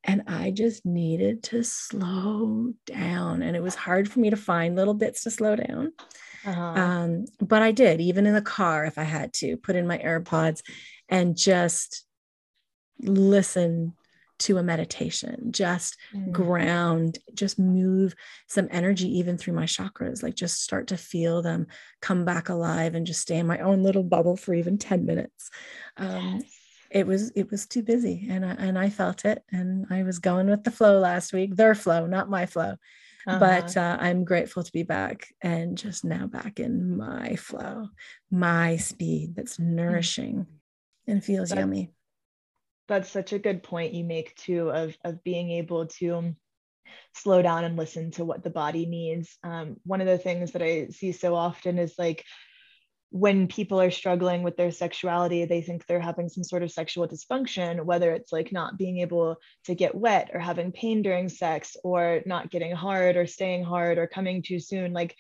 And 0.04 0.24
I 0.28 0.52
just 0.52 0.86
needed 0.86 1.42
to 1.44 1.64
slow 1.64 2.74
down. 2.86 3.42
And 3.42 3.56
it 3.56 3.64
was 3.64 3.74
hard 3.74 4.12
for 4.12 4.20
me 4.20 4.30
to 4.30 4.38
find 4.38 4.76
little 4.76 4.94
bits 4.94 5.24
to 5.24 5.32
slow 5.32 5.56
down. 5.56 5.94
Uh-huh. 6.46 6.62
Um, 6.62 7.26
but 7.42 7.62
I 7.62 7.72
did, 7.72 8.00
even 8.02 8.26
in 8.26 8.34
the 8.34 8.42
car, 8.42 8.86
if 8.86 8.98
I 8.98 9.04
had 9.04 9.34
to, 9.36 9.58
put 9.58 9.76
in 9.76 9.88
my 9.88 9.98
AirPods 9.98 10.62
and 11.10 11.36
just 11.36 12.06
listen 13.00 13.94
to 14.38 14.58
a 14.58 14.64
meditation, 14.64 15.52
just 15.52 15.98
mm. 16.14 16.32
ground, 16.32 17.20
just 17.34 17.58
move 17.58 18.16
some 18.48 18.68
energy 18.70 19.20
even 19.20 19.38
through 19.38 19.54
my 19.54 19.66
chakras, 19.66 20.22
like 20.22 20.36
just 20.36 20.62
start 20.62 20.88
to 20.88 20.98
feel 20.98 21.42
them 21.42 21.68
come 22.02 22.26
back 22.26 22.50
alive 22.50 22.96
and 22.96 23.08
just 23.08 23.22
stay 23.22 23.38
in 23.38 23.48
my 23.48 23.60
own 23.60 23.82
little 23.82 24.04
bubble 24.04 24.36
for 24.36 24.54
even 24.54 24.78
10 24.78 25.06
minutes. 25.06 25.50
Um, 25.98 26.40
yes. 26.42 26.52
It 26.92 27.08
was 27.08 27.32
it 27.32 27.52
was 27.52 27.66
too 27.66 27.82
busy, 27.82 28.28
and 28.30 28.46
I, 28.46 28.52
and 28.52 28.80
I 28.80 28.90
felt 28.90 29.26
it, 29.26 29.44
and 29.52 29.86
I 29.90 30.04
was 30.04 30.20
going 30.20 30.48
with 30.48 30.64
the 30.64 30.72
flow 30.72 31.00
last 31.00 31.34
week, 31.34 31.56
their 31.56 31.76
flow, 31.76 32.06
not 32.06 32.30
my 32.30 32.46
flow. 32.46 32.76
Uh-huh. 33.28 33.40
But 33.40 33.76
uh, 33.76 33.98
I'm 34.00 34.24
grateful 34.24 34.64
to 34.64 34.72
be 34.72 34.84
back 34.84 35.34
and 35.42 35.78
just 35.78 36.06
now 36.06 36.28
back 36.28 36.60
in 36.60 36.96
my 36.96 37.36
flow, 37.36 37.90
my 38.30 38.78
speed 38.78 39.36
that's 39.36 39.58
mm. 39.58 39.66
nourishing 39.66 40.36
mm-hmm. 40.36 41.12
and 41.12 41.24
feels 41.24 41.50
that's, 41.50 41.60
yummy. 41.60 41.92
That's 42.88 43.10
such 43.10 43.34
a 43.34 43.40
good 43.40 43.64
point 43.64 43.94
you 43.94 44.04
make 44.04 44.36
too 44.36 44.70
of 44.70 44.96
of 45.04 45.24
being 45.24 45.50
able 45.52 45.88
to 45.88 46.36
slow 47.16 47.42
down 47.42 47.64
and 47.64 47.78
listen 47.78 48.12
to 48.12 48.26
what 48.26 48.44
the 48.44 48.50
body 48.50 48.86
needs. 48.86 49.38
Um, 49.44 49.78
one 49.86 50.02
of 50.02 50.08
the 50.08 50.18
things 50.18 50.52
that 50.52 50.62
I 50.62 50.88
see 50.90 51.12
so 51.12 51.36
often 51.36 51.80
is 51.80 51.96
like 51.98 52.24
when 53.16 53.48
people 53.48 53.80
are 53.80 53.92
struggling 53.92 54.44
with 54.44 54.58
their 54.58 54.72
sexuality, 54.72 55.46
they 55.46 55.62
think 55.62 55.86
they're 55.86 56.02
having 56.02 56.28
some 56.28 56.44
sort 56.44 56.64
of 56.64 56.70
sexual 56.70 57.08
dysfunction, 57.08 57.86
whether 57.86 58.12
it's 58.12 58.34
like 58.34 58.52
not 58.52 58.78
being 58.78 59.00
able 59.00 59.38
to 59.64 59.74
get 59.74 59.96
wet 59.96 60.32
or 60.34 60.40
having 60.42 60.74
pain 60.74 61.02
during 61.02 61.30
sex 61.30 61.78
or 61.82 62.22
not 62.26 62.52
getting 62.52 62.76
hard 62.76 63.16
or 63.16 63.26
staying 63.26 63.64
hard 63.64 63.98
or 63.98 64.06
coming 64.06 64.44
too 64.44 64.60
soon. 64.60 64.92
Like 64.92 65.16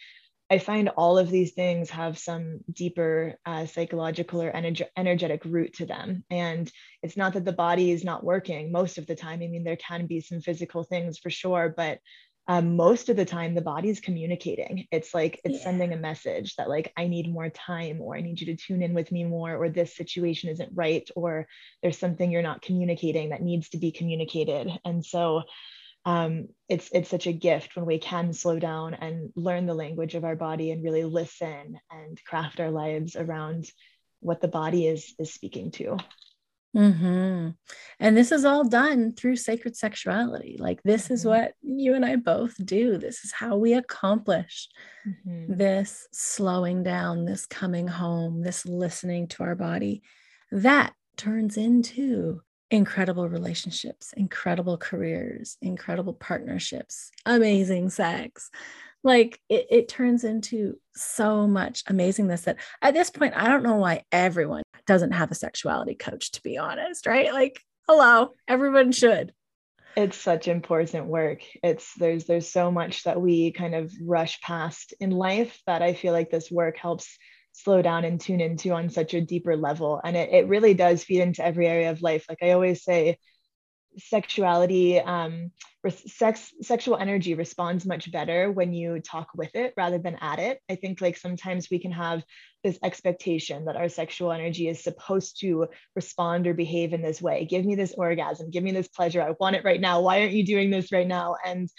I 0.49 0.59
find 0.59 0.89
all 0.89 1.17
of 1.17 1.29
these 1.29 1.53
things 1.53 1.89
have 1.91 2.17
some 2.17 2.59
deeper 2.69 3.35
uh, 3.45 3.65
psychological 3.65 4.41
or 4.41 4.51
energ- 4.51 4.89
energetic 4.97 5.45
root 5.45 5.75
to 5.75 5.85
them. 5.85 6.25
And 6.29 6.69
it's 7.01 7.15
not 7.15 7.31
that 7.35 7.45
the 7.45 7.53
body 7.53 7.91
is 7.91 8.03
not 8.03 8.25
working 8.25 8.73
most 8.73 8.97
of 8.97 9.07
the 9.07 9.15
time. 9.15 9.41
I 9.41 9.47
mean, 9.47 9.63
there 9.63 9.77
can 9.77 10.05
be 10.05 10.19
some 10.19 10.41
physical 10.41 10.83
things 10.83 11.17
for 11.17 11.29
sure, 11.29 11.73
but 11.75 11.99
um, 12.47 12.75
most 12.75 13.09
of 13.09 13.15
the 13.15 13.25
time 13.25 13.55
the 13.55 13.61
body 13.61 13.89
is 13.89 13.99
communicating. 13.99 14.87
It's 14.91 15.13
like 15.13 15.39
it's 15.43 15.57
yeah. 15.57 15.63
sending 15.63 15.93
a 15.93 15.97
message 15.97 16.55
that, 16.55 16.69
like, 16.69 16.93
I 16.95 17.07
need 17.07 17.31
more 17.31 17.49
time, 17.49 18.01
or 18.01 18.15
I 18.15 18.21
need 18.21 18.39
you 18.39 18.47
to 18.47 18.55
tune 18.55 18.83
in 18.83 18.93
with 18.93 19.11
me 19.11 19.23
more, 19.23 19.55
or 19.55 19.69
this 19.69 19.95
situation 19.95 20.49
isn't 20.49 20.71
right, 20.73 21.09
or 21.15 21.47
there's 21.81 21.97
something 21.97 22.31
you're 22.31 22.41
not 22.41 22.61
communicating 22.61 23.29
that 23.29 23.41
needs 23.41 23.69
to 23.69 23.77
be 23.77 23.91
communicated. 23.91 24.69
And 24.85 25.03
so, 25.03 25.43
um, 26.05 26.49
it's 26.69 26.89
it's 26.93 27.09
such 27.09 27.25
a 27.25 27.33
gift 27.33 27.75
when 27.75 27.85
we 27.85 27.97
can 27.97 28.31
slow 28.31 28.59
down 28.59 28.93
and 28.93 29.31
learn 29.35 29.65
the 29.65 29.73
language 29.73 30.13
of 30.13 30.23
our 30.23 30.35
body 30.35 30.69
and 30.71 30.83
really 30.83 31.03
listen 31.03 31.79
and 31.89 32.23
craft 32.25 32.59
our 32.59 32.69
lives 32.69 33.15
around 33.15 33.65
what 34.19 34.39
the 34.39 34.47
body 34.47 34.87
is 34.87 35.15
is 35.17 35.33
speaking 35.33 35.71
to 35.71 35.97
mm-hmm. 36.75 37.49
and 37.99 38.17
this 38.17 38.31
is 38.31 38.45
all 38.45 38.67
done 38.67 39.13
through 39.13 39.35
sacred 39.35 39.75
sexuality 39.75 40.57
like 40.59 40.81
this 40.83 41.05
mm-hmm. 41.05 41.13
is 41.13 41.25
what 41.25 41.53
you 41.61 41.93
and 41.93 42.05
i 42.05 42.15
both 42.15 42.53
do 42.65 42.97
this 42.97 43.23
is 43.23 43.31
how 43.31 43.55
we 43.55 43.73
accomplish 43.73 44.67
mm-hmm. 45.07 45.57
this 45.57 46.07
slowing 46.11 46.83
down 46.83 47.25
this 47.25 47.45
coming 47.45 47.87
home 47.87 48.41
this 48.41 48.65
listening 48.65 49.27
to 49.27 49.43
our 49.43 49.55
body 49.55 50.01
that 50.51 50.93
turns 51.17 51.57
into 51.57 52.41
incredible 52.71 53.29
relationships, 53.29 54.13
incredible 54.17 54.77
careers, 54.77 55.57
incredible 55.61 56.13
partnerships, 56.13 57.11
amazing 57.25 57.89
sex. 57.89 58.49
Like 59.03 59.39
it, 59.49 59.67
it 59.69 59.87
turns 59.87 60.23
into 60.23 60.79
so 60.95 61.47
much 61.47 61.85
amazingness 61.85 62.45
that 62.45 62.57
at 62.81 62.93
this 62.95 63.11
point, 63.11 63.35
I 63.35 63.47
don't 63.47 63.63
know 63.63 63.75
why 63.75 64.03
everyone 64.11 64.63
doesn't 64.87 65.11
have 65.11 65.31
a 65.31 65.35
sexuality 65.35 65.95
coach, 65.95 66.31
to 66.31 66.43
be 66.43 66.57
honest, 66.57 67.05
right? 67.05 67.33
Like, 67.33 67.61
hello, 67.87 68.31
everyone 68.47 68.91
should 68.91 69.33
it's 69.97 70.17
such 70.17 70.49
important 70.49 71.05
work 71.05 71.39
it's 71.63 71.93
there's 71.93 72.25
there's 72.25 72.51
so 72.51 72.69
much 72.69 73.03
that 73.03 73.21
we 73.21 73.53
kind 73.53 73.73
of 73.73 73.89
rush 74.01 74.41
past 74.41 74.93
in 74.99 75.09
life 75.09 75.57
that 75.67 75.81
i 75.81 75.93
feel 75.93 76.11
like 76.11 76.29
this 76.29 76.51
work 76.51 76.75
helps 76.77 77.17
slow 77.55 77.81
down 77.81 78.03
and 78.03 78.19
tune 78.19 78.41
into 78.41 78.71
on 78.71 78.89
such 78.89 79.13
a 79.13 79.21
deeper 79.21 79.55
level. 79.55 80.01
And 80.03 80.15
it, 80.15 80.29
it 80.31 80.47
really 80.47 80.73
does 80.73 81.03
feed 81.03 81.21
into 81.21 81.43
every 81.43 81.67
area 81.67 81.89
of 81.89 82.01
life. 82.01 82.25
Like 82.27 82.39
I 82.41 82.51
always 82.51 82.83
say, 82.83 83.17
sexuality, 83.97 84.99
um, 84.99 85.51
sex, 85.89 86.53
sexual 86.61 86.97
energy 86.97 87.33
responds 87.33 87.85
much 87.85 88.11
better 88.11 88.51
when 88.51 88.73
you 88.73 88.99
talk 88.99 89.29
with 89.35 89.55
it 89.55 89.73
rather 89.77 89.97
than 89.97 90.17
at 90.21 90.39
it. 90.39 90.59
I 90.69 90.75
think 90.75 91.01
like 91.01 91.17
sometimes 91.17 91.69
we 91.69 91.79
can 91.79 91.91
have 91.91 92.23
this 92.63 92.79
expectation 92.83 93.65
that 93.65 93.75
our 93.75 93.89
sexual 93.89 94.31
energy 94.31 94.67
is 94.67 94.83
supposed 94.83 95.39
to 95.41 95.67
respond 95.95 96.47
or 96.47 96.53
behave 96.53 96.93
in 96.93 97.01
this 97.01 97.21
way. 97.21 97.45
Give 97.45 97.65
me 97.65 97.75
this 97.75 97.93
orgasm, 97.93 98.49
give 98.49 98.63
me 98.63 98.71
this 98.71 98.87
pleasure. 98.87 99.21
I 99.21 99.35
want 99.39 99.55
it 99.55 99.65
right 99.65 99.81
now. 99.81 100.01
Why 100.01 100.21
aren't 100.21 100.33
you 100.33 100.45
doing 100.45 100.71
this 100.71 100.91
right 100.91 101.07
now? 101.07 101.35
And 101.45 101.69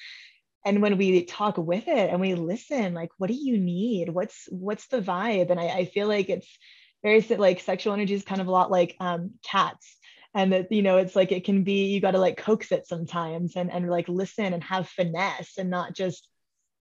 and 0.65 0.83
when 0.83 0.99
we 0.99 1.25
talk 1.25 1.57
with 1.59 1.87
it 1.87 2.11
and 2.11 2.21
we 2.21 2.35
listen 2.35 2.93
like 2.93 3.11
what 3.19 3.29
do 3.29 3.35
you 3.35 3.57
need 3.57 4.09
what's 4.09 4.49
what's 4.51 4.89
the 4.89 5.01
vibe 5.01 5.51
and 5.51 5.61
i, 5.61 5.67
I 5.67 5.85
feel 5.85 6.09
like 6.09 6.29
it's 6.29 6.59
very 7.05 7.21
like 7.39 7.61
sexual 7.61 7.93
energy 7.93 8.15
is 8.15 8.25
kind 8.25 8.41
of 8.41 8.49
a 8.49 8.51
lot 8.51 8.69
like 8.69 8.97
um, 8.99 9.35
cats 9.45 9.97
and 10.37 10.53
that 10.53 10.71
you 10.71 10.83
know 10.83 10.99
it's 10.99 11.17
like 11.17 11.33
it 11.33 11.45
can 11.45 11.65
be 11.65 11.87
you 11.87 12.01
got 12.01 12.13
to 12.13 12.19
like 12.19 12.37
coax 12.37 12.71
it 12.71 12.87
sometimes 12.87 13.57
and 13.57 13.73
and 13.73 13.91
like 13.91 14.09
listen 14.09 14.53
and 14.53 14.63
have 14.63 14.89
finesse 14.89 15.59
and 15.59 15.71
not 15.71 15.95
just 15.95 16.29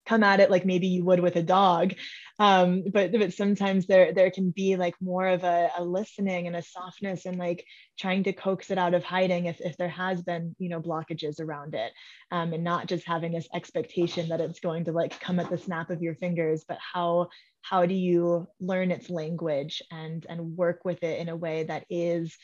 come 0.08 0.24
at 0.24 0.40
it 0.40 0.50
like 0.50 0.66
maybe 0.66 0.88
you 0.88 1.06
would 1.06 1.20
with 1.20 1.36
a 1.36 1.44
dog. 1.44 1.94
Um, 2.40 2.86
but 2.92 3.12
but 3.12 3.34
sometimes 3.34 3.86
there 3.86 4.14
there 4.14 4.32
can 4.32 4.50
be 4.50 4.76
like 4.76 4.96
more 5.00 5.28
of 5.28 5.44
a, 5.44 5.70
a, 5.78 5.84
listening 5.84 6.48
and 6.48 6.56
a 6.56 6.64
softness 6.64 7.28
and 7.28 7.38
like 7.38 7.64
trying 8.00 8.24
to 8.24 8.34
coax 8.34 8.72
it 8.72 8.80
out 8.80 8.96
of 8.96 9.04
hiding 9.04 9.46
if, 9.46 9.62
if 9.62 9.78
there 9.78 9.90
has 9.90 10.24
been 10.24 10.56
you 10.58 10.70
know 10.70 10.82
blockages 10.82 11.40
around 11.40 11.76
it. 11.76 11.92
Um, 12.32 12.54
and 12.54 12.64
not 12.64 12.88
just 12.88 13.06
having 13.06 13.32
this 13.32 13.48
expectation 13.54 14.30
that 14.30 14.42
it's 14.42 14.60
going 14.60 14.86
to 14.86 14.92
like 14.92 15.20
come 15.20 15.40
at 15.40 15.52
the 15.52 15.58
snap 15.58 15.92
of 15.92 16.02
your 16.02 16.16
fingers 16.16 16.66
but 16.68 16.80
how 16.80 17.30
how 17.62 17.86
do 17.86 17.94
you 17.94 18.48
learn 18.60 18.90
its 18.90 19.10
language 19.10 19.84
and 19.92 20.26
and 20.28 20.58
work 20.58 20.84
with 20.84 21.04
it 21.04 21.20
in 21.20 21.30
a 21.30 21.36
way 21.36 21.64
that 21.66 21.86
is 21.92 22.36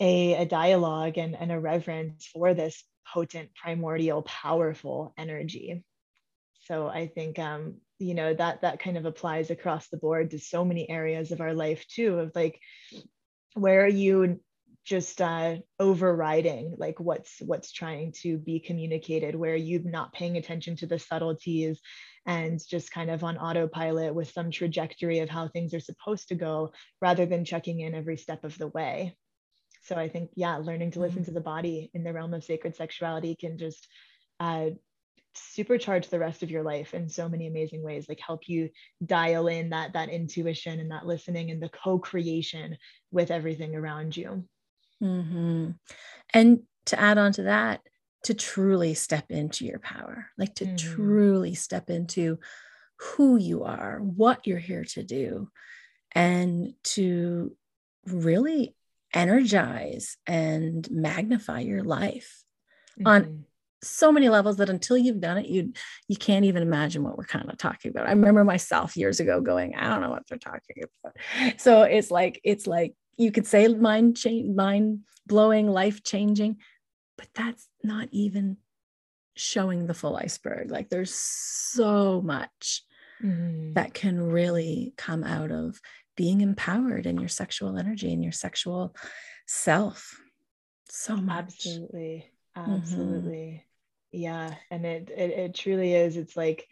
a, 0.00 0.34
a 0.34 0.46
dialogue 0.46 1.18
and, 1.18 1.36
and 1.36 1.52
a 1.52 1.60
reverence 1.60 2.26
for 2.26 2.54
this 2.54 2.82
potent 3.12 3.50
primordial 3.54 4.22
powerful 4.22 5.12
energy. 5.16 5.84
So 6.66 6.88
i 6.88 7.06
think 7.06 7.38
um, 7.38 7.76
you 7.98 8.14
know 8.14 8.34
that 8.34 8.62
that 8.62 8.80
kind 8.80 8.96
of 8.96 9.04
applies 9.04 9.50
across 9.50 9.88
the 9.88 9.96
board 9.96 10.30
to 10.30 10.38
so 10.38 10.64
many 10.64 10.88
areas 10.88 11.30
of 11.32 11.40
our 11.40 11.54
life 11.54 11.86
too 11.86 12.18
of 12.18 12.32
like 12.34 12.60
where 13.54 13.84
are 13.84 13.88
you 13.88 14.40
just 14.84 15.22
uh, 15.22 15.56
overriding 15.80 16.74
like 16.76 17.00
what's 17.00 17.40
what's 17.40 17.72
trying 17.72 18.12
to 18.12 18.36
be 18.36 18.60
communicated 18.60 19.34
where 19.34 19.54
are 19.54 19.56
you're 19.56 19.82
not 19.82 20.12
paying 20.12 20.36
attention 20.36 20.76
to 20.76 20.86
the 20.86 20.98
subtleties 20.98 21.80
and 22.26 22.60
just 22.68 22.90
kind 22.90 23.10
of 23.10 23.24
on 23.24 23.38
autopilot 23.38 24.14
with 24.14 24.30
some 24.30 24.50
trajectory 24.50 25.20
of 25.20 25.30
how 25.30 25.48
things 25.48 25.72
are 25.72 25.80
supposed 25.80 26.28
to 26.28 26.34
go 26.34 26.72
rather 27.00 27.24
than 27.24 27.44
checking 27.44 27.80
in 27.80 27.94
every 27.94 28.16
step 28.16 28.44
of 28.44 28.58
the 28.58 28.68
way 28.68 29.16
so 29.84 29.96
i 29.96 30.08
think 30.08 30.30
yeah 30.34 30.56
learning 30.56 30.90
to 30.90 31.00
listen 31.00 31.18
mm-hmm. 31.18 31.26
to 31.26 31.32
the 31.32 31.40
body 31.40 31.90
in 31.94 32.02
the 32.02 32.12
realm 32.12 32.34
of 32.34 32.44
sacred 32.44 32.74
sexuality 32.74 33.36
can 33.38 33.56
just 33.58 33.86
uh, 34.40 34.70
supercharge 35.34 36.08
the 36.08 36.18
rest 36.18 36.42
of 36.42 36.50
your 36.50 36.62
life 36.62 36.94
in 36.94 37.08
so 37.08 37.28
many 37.28 37.46
amazing 37.46 37.82
ways 37.82 38.06
like 38.08 38.20
help 38.20 38.48
you 38.48 38.68
dial 39.04 39.48
in 39.48 39.70
that 39.70 39.92
that 39.92 40.08
intuition 40.08 40.78
and 40.80 40.90
that 40.90 41.06
listening 41.06 41.50
and 41.50 41.62
the 41.62 41.68
co-creation 41.70 42.76
with 43.10 43.30
everything 43.30 43.74
around 43.74 44.16
you 44.16 44.44
mm-hmm. 45.02 45.70
and 46.32 46.60
to 46.86 47.00
add 47.00 47.18
on 47.18 47.32
to 47.32 47.44
that 47.44 47.80
to 48.22 48.32
truly 48.32 48.94
step 48.94 49.24
into 49.30 49.64
your 49.64 49.80
power 49.80 50.30
like 50.38 50.54
to 50.54 50.66
mm-hmm. 50.66 50.76
truly 50.76 51.54
step 51.54 51.90
into 51.90 52.38
who 52.98 53.36
you 53.36 53.64
are 53.64 53.98
what 53.98 54.46
you're 54.46 54.58
here 54.58 54.84
to 54.84 55.02
do 55.02 55.48
and 56.12 56.74
to 56.84 57.56
really 58.06 58.74
energize 59.14 60.16
and 60.26 60.88
magnify 60.90 61.60
your 61.60 61.82
life 61.82 62.42
mm-hmm. 62.98 63.06
on 63.06 63.44
so 63.82 64.10
many 64.10 64.28
levels 64.28 64.56
that 64.56 64.70
until 64.70 64.96
you've 64.96 65.20
done 65.20 65.38
it, 65.38 65.46
you 65.46 65.72
you 66.08 66.16
can't 66.16 66.44
even 66.44 66.62
imagine 66.62 67.02
what 67.02 67.16
we're 67.16 67.24
kind 67.24 67.48
of 67.48 67.58
talking 67.58 67.90
about. 67.90 68.06
I 68.06 68.10
remember 68.10 68.44
myself 68.44 68.96
years 68.96 69.20
ago 69.20 69.40
going, 69.40 69.74
I 69.74 69.88
don't 69.88 70.00
know 70.00 70.10
what 70.10 70.26
they're 70.28 70.38
talking 70.38 70.82
about. 71.04 71.60
So 71.60 71.82
it's 71.82 72.10
like 72.10 72.40
it's 72.44 72.66
like 72.66 72.94
you 73.16 73.30
could 73.30 73.46
say 73.46 73.68
mind 73.68 74.16
change, 74.16 74.54
mind 74.54 75.00
blowing, 75.26 75.68
life 75.68 76.02
changing, 76.02 76.56
but 77.16 77.28
that's 77.34 77.68
not 77.82 78.08
even 78.10 78.56
showing 79.36 79.86
the 79.86 79.94
full 79.94 80.16
iceberg. 80.16 80.70
Like 80.70 80.88
there's 80.88 81.14
so 81.14 82.20
much 82.22 82.82
mm-hmm. 83.22 83.74
that 83.74 83.94
can 83.94 84.20
really 84.20 84.94
come 84.96 85.24
out 85.24 85.50
of 85.50 85.80
being 86.16 86.40
empowered 86.40 87.06
in 87.06 87.18
your 87.18 87.28
sexual 87.28 87.76
energy 87.76 88.12
and 88.12 88.22
your 88.22 88.32
sexual 88.32 88.94
self. 89.46 90.20
So 90.88 91.16
much. 91.16 91.44
Absolutely. 91.44 92.30
Mm-hmm. 92.56 92.72
Absolutely. 92.72 93.30
Mm-hmm 93.30 93.68
yeah 94.14 94.54
and 94.70 94.86
it, 94.86 95.10
it 95.10 95.30
it 95.30 95.54
truly 95.54 95.92
is 95.92 96.16
it's 96.16 96.36
like 96.36 96.66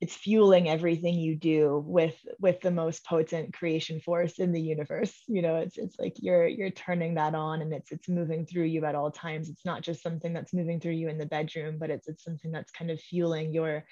it's 0.00 0.14
fueling 0.14 0.68
everything 0.68 1.14
you 1.14 1.34
do 1.34 1.82
with 1.86 2.16
with 2.38 2.60
the 2.60 2.70
most 2.70 3.04
potent 3.06 3.54
creation 3.54 4.00
force 4.00 4.38
in 4.38 4.52
the 4.52 4.60
universe 4.60 5.22
you 5.26 5.40
know 5.40 5.56
it's 5.56 5.78
it's 5.78 5.98
like 5.98 6.14
you're 6.18 6.46
you're 6.46 6.70
turning 6.70 7.14
that 7.14 7.34
on 7.34 7.62
and 7.62 7.72
it's 7.72 7.90
it's 7.90 8.08
moving 8.08 8.44
through 8.44 8.64
you 8.64 8.84
at 8.84 8.94
all 8.94 9.10
times 9.10 9.48
it's 9.48 9.64
not 9.64 9.80
just 9.80 10.02
something 10.02 10.34
that's 10.34 10.52
moving 10.52 10.78
through 10.78 10.92
you 10.92 11.08
in 11.08 11.16
the 11.16 11.26
bedroom 11.26 11.78
but 11.78 11.90
it's 11.90 12.08
it's 12.08 12.24
something 12.24 12.52
that's 12.52 12.72
kind 12.72 12.90
of 12.90 13.00
fueling 13.00 13.52
your 13.52 13.84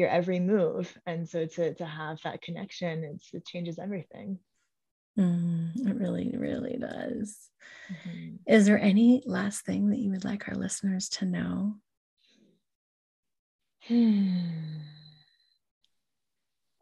your 0.00 0.08
every 0.08 0.40
move 0.40 0.92
and 1.06 1.28
so 1.28 1.46
to 1.46 1.74
to 1.74 1.86
have 1.86 2.18
that 2.24 2.42
connection 2.42 3.04
it's 3.04 3.32
it 3.32 3.46
changes 3.46 3.78
everything 3.78 4.38
Mm, 5.18 5.86
it 5.86 5.96
really, 5.96 6.34
really 6.36 6.76
does. 6.78 7.36
Mm-hmm. 7.92 8.36
Is 8.46 8.66
there 8.66 8.78
any 8.78 9.22
last 9.26 9.64
thing 9.64 9.90
that 9.90 9.98
you 9.98 10.10
would 10.10 10.24
like 10.24 10.48
our 10.48 10.54
listeners 10.54 11.08
to 11.10 11.26
know? 11.26 11.74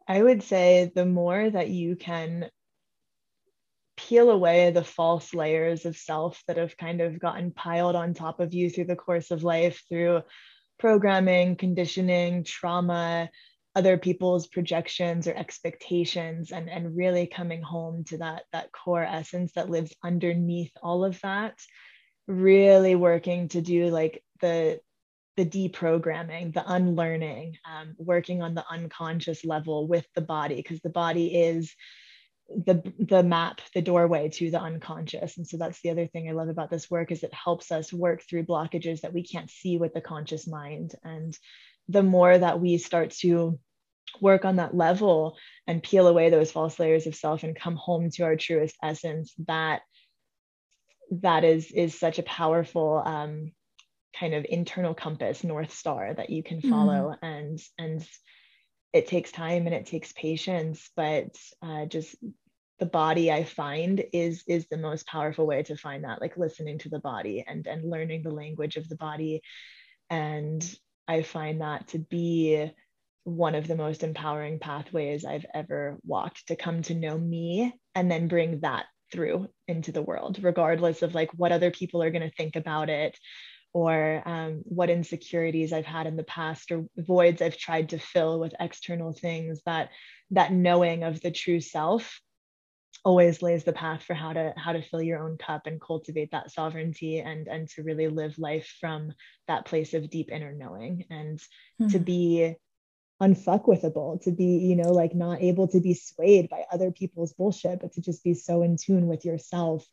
I 0.07 0.23
would 0.23 0.43
say 0.43 0.91
the 0.93 1.05
more 1.05 1.49
that 1.49 1.69
you 1.69 1.95
can 1.95 2.49
peel 3.97 4.29
away 4.31 4.71
the 4.71 4.83
false 4.83 5.33
layers 5.33 5.85
of 5.85 5.97
self 5.97 6.41
that 6.47 6.57
have 6.57 6.77
kind 6.77 7.01
of 7.01 7.19
gotten 7.19 7.51
piled 7.51 7.95
on 7.95 8.13
top 8.13 8.39
of 8.39 8.53
you 8.53 8.69
through 8.69 8.85
the 8.85 8.95
course 8.95 9.29
of 9.31 9.43
life 9.43 9.83
through 9.89 10.21
programming, 10.79 11.55
conditioning, 11.55 12.43
trauma, 12.43 13.29
other 13.75 13.97
people's 13.97 14.47
projections 14.47 15.27
or 15.27 15.35
expectations 15.35 16.51
and, 16.51 16.69
and 16.69 16.97
really 16.97 17.27
coming 17.27 17.61
home 17.61 18.03
to 18.05 18.17
that 18.17 18.43
that 18.51 18.71
core 18.71 19.03
essence 19.03 19.51
that 19.53 19.69
lives 19.69 19.95
underneath 20.03 20.71
all 20.81 21.05
of 21.05 21.19
that. 21.21 21.59
Really 22.27 22.95
working 22.95 23.47
to 23.49 23.61
do 23.61 23.87
like 23.87 24.23
the 24.41 24.79
the 25.37 25.45
deprogramming, 25.45 26.53
the 26.53 26.63
unlearning, 26.69 27.55
um, 27.63 27.95
working 27.97 28.41
on 28.41 28.55
the 28.55 28.65
unconscious 28.69 29.45
level 29.45 29.87
with 29.87 30.05
the 30.13 30.21
body, 30.21 30.55
because 30.55 30.81
the 30.81 30.89
body 30.89 31.27
is 31.33 31.73
the 32.49 32.81
the 32.97 33.23
map 33.23 33.61
the 33.73 33.81
doorway 33.81 34.29
to 34.29 34.51
the 34.51 34.59
unconscious. 34.59 35.37
And 35.37 35.47
so 35.47 35.57
that's 35.57 35.81
the 35.81 35.91
other 35.91 36.07
thing 36.07 36.27
i 36.29 36.33
love 36.33 36.49
about 36.49 36.69
this 36.69 36.89
work 36.89 37.11
is 37.11 37.23
it 37.23 37.33
helps 37.33 37.71
us 37.71 37.93
work 37.93 38.23
through 38.23 38.45
blockages 38.45 39.01
that 39.01 39.13
we 39.13 39.23
can't 39.23 39.49
see 39.49 39.77
with 39.77 39.93
the 39.93 40.01
conscious 40.01 40.47
mind. 40.47 40.95
And 41.03 41.37
the 41.87 42.03
more 42.03 42.37
that 42.37 42.59
we 42.59 42.77
start 42.77 43.11
to 43.21 43.59
work 44.21 44.45
on 44.45 44.55
that 44.55 44.75
level 44.75 45.37
and 45.67 45.83
peel 45.83 46.07
away 46.07 46.29
those 46.29 46.51
false 46.51 46.79
layers 46.79 47.05
of 47.05 47.15
self 47.15 47.43
and 47.43 47.55
come 47.55 47.75
home 47.75 48.09
to 48.11 48.23
our 48.23 48.35
truest 48.35 48.75
essence 48.81 49.33
that 49.47 49.81
that 51.11 51.43
is 51.43 51.71
is 51.71 51.99
such 51.99 52.19
a 52.19 52.23
powerful 52.23 53.01
um, 53.05 53.51
kind 54.19 54.33
of 54.33 54.45
internal 54.49 54.93
compass 54.93 55.43
north 55.43 55.71
star 55.71 56.13
that 56.13 56.29
you 56.29 56.43
can 56.43 56.61
follow. 56.61 57.15
Mm. 57.15 57.17
and 57.21 57.59
and 57.77 58.07
it 58.93 59.07
takes 59.07 59.31
time 59.31 59.65
and 59.65 59.75
it 59.75 59.85
takes 59.85 60.11
patience 60.13 60.89
but 60.95 61.35
uh, 61.61 61.85
just 61.85 62.15
the 62.79 62.85
body 62.85 63.31
i 63.31 63.43
find 63.43 64.03
is 64.13 64.43
is 64.47 64.65
the 64.67 64.77
most 64.77 65.05
powerful 65.05 65.45
way 65.45 65.61
to 65.61 65.75
find 65.75 66.03
that 66.03 66.21
like 66.21 66.37
listening 66.37 66.79
to 66.79 66.89
the 66.89 66.99
body 66.99 67.43
and 67.47 67.67
and 67.67 67.89
learning 67.89 68.23
the 68.23 68.31
language 68.31 68.77
of 68.77 68.87
the 68.89 68.95
body. 68.95 69.41
And 70.09 70.63
i 71.07 71.21
find 71.21 71.61
that 71.61 71.87
to 71.89 71.99
be 71.99 72.71
one 73.25 73.53
of 73.53 73.67
the 73.67 73.75
most 73.75 74.03
empowering 74.03 74.59
pathways 74.59 75.25
i've 75.25 75.45
ever 75.53 75.97
walked 76.05 76.47
to 76.47 76.55
come 76.55 76.81
to 76.81 76.95
know 76.95 77.17
me 77.17 77.73
and 77.93 78.09
then 78.09 78.27
bring 78.27 78.61
that 78.61 78.85
through 79.11 79.47
into 79.67 79.91
the 79.91 80.01
world 80.01 80.39
regardless 80.41 81.01
of 81.01 81.13
like 81.13 81.29
what 81.35 81.51
other 81.51 81.71
people 81.71 82.01
are 82.01 82.11
going 82.11 82.27
to 82.27 82.35
think 82.35 82.55
about 82.55 82.89
it 82.89 83.17
or 83.73 84.23
um, 84.25 84.61
what 84.65 84.89
insecurities 84.89 85.73
I've 85.73 85.85
had 85.85 86.07
in 86.07 86.15
the 86.15 86.23
past 86.23 86.71
or 86.71 86.85
voids 86.97 87.41
I've 87.41 87.57
tried 87.57 87.89
to 87.89 87.99
fill 87.99 88.39
with 88.39 88.53
external 88.59 89.13
things 89.13 89.61
that 89.65 89.89
that 90.31 90.51
knowing 90.51 91.03
of 91.03 91.21
the 91.21 91.31
true 91.31 91.59
self 91.59 92.19
always 93.05 93.41
lays 93.41 93.63
the 93.63 93.73
path 93.73 94.03
for 94.03 94.13
how 94.13 94.33
to 94.33 94.53
how 94.57 94.73
to 94.73 94.81
fill 94.81 95.01
your 95.01 95.23
own 95.23 95.37
cup 95.37 95.67
and 95.67 95.79
cultivate 95.79 96.31
that 96.31 96.51
sovereignty 96.51 97.19
and 97.19 97.47
and 97.47 97.69
to 97.69 97.83
really 97.83 98.07
live 98.07 98.37
life 98.37 98.75
from 98.79 99.13
that 99.47 99.65
place 99.65 99.93
of 99.93 100.09
deep 100.09 100.29
inner 100.31 100.53
knowing 100.53 101.05
and 101.09 101.39
mm-hmm. 101.39 101.87
to 101.87 101.99
be 101.99 102.55
unfuckwithable 103.21 104.21
to 104.21 104.31
be 104.31 104.45
you 104.45 104.75
know 104.75 104.91
like 104.91 105.13
not 105.13 105.41
able 105.41 105.67
to 105.67 105.79
be 105.79 105.93
swayed 105.93 106.49
by 106.49 106.63
other 106.71 106.91
people's 106.91 107.33
bullshit 107.33 107.79
but 107.79 107.91
to 107.91 108.01
just 108.01 108.23
be 108.23 108.33
so 108.33 108.63
in 108.63 108.77
tune 108.77 109.07
with 109.07 109.25
yourself 109.25 109.85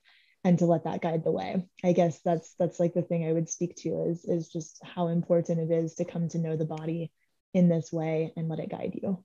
and 0.47 0.61
to 0.61 0.67
let 0.67 0.85
that 0.85 1.03
guide 1.03 1.25
the 1.25 1.33
way. 1.33 1.67
I 1.83 1.93
guess 1.93 2.21
that's 2.21 2.55
that's 2.55 2.79
like 2.79 2.95
the 2.95 3.03
thing 3.03 3.27
i 3.27 3.33
would 3.33 3.49
speak 3.49 3.75
to 3.79 4.05
is 4.05 4.25
is 4.25 4.49
just 4.49 4.81
how 4.85 5.09
important 5.09 5.59
it 5.59 5.75
is 5.75 5.97
to 5.97 6.05
come 6.05 6.29
to 6.29 6.39
know 6.39 6.57
the 6.57 6.65
body 6.65 7.11
in 7.53 7.69
this 7.69 7.93
way 7.93 8.33
and 8.37 8.49
let 8.49 8.61
it 8.61 8.71
guide 8.71 8.97
you. 9.03 9.25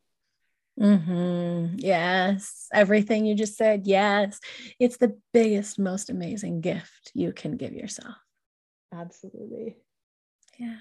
Mm-hmm. 0.79 1.75
yes. 1.77 2.67
Everything 2.73 3.25
you 3.25 3.35
just 3.35 3.55
said 3.55 3.85
yes. 3.85 4.39
It's 4.79 4.97
the 4.97 5.15
biggest 5.31 5.77
most 5.77 6.09
amazing 6.09 6.61
gift 6.61 7.11
you 7.13 7.33
can 7.33 7.55
give 7.55 7.73
yourself. 7.73 8.15
Absolutely. 8.91 9.77
Yeah 10.57 10.77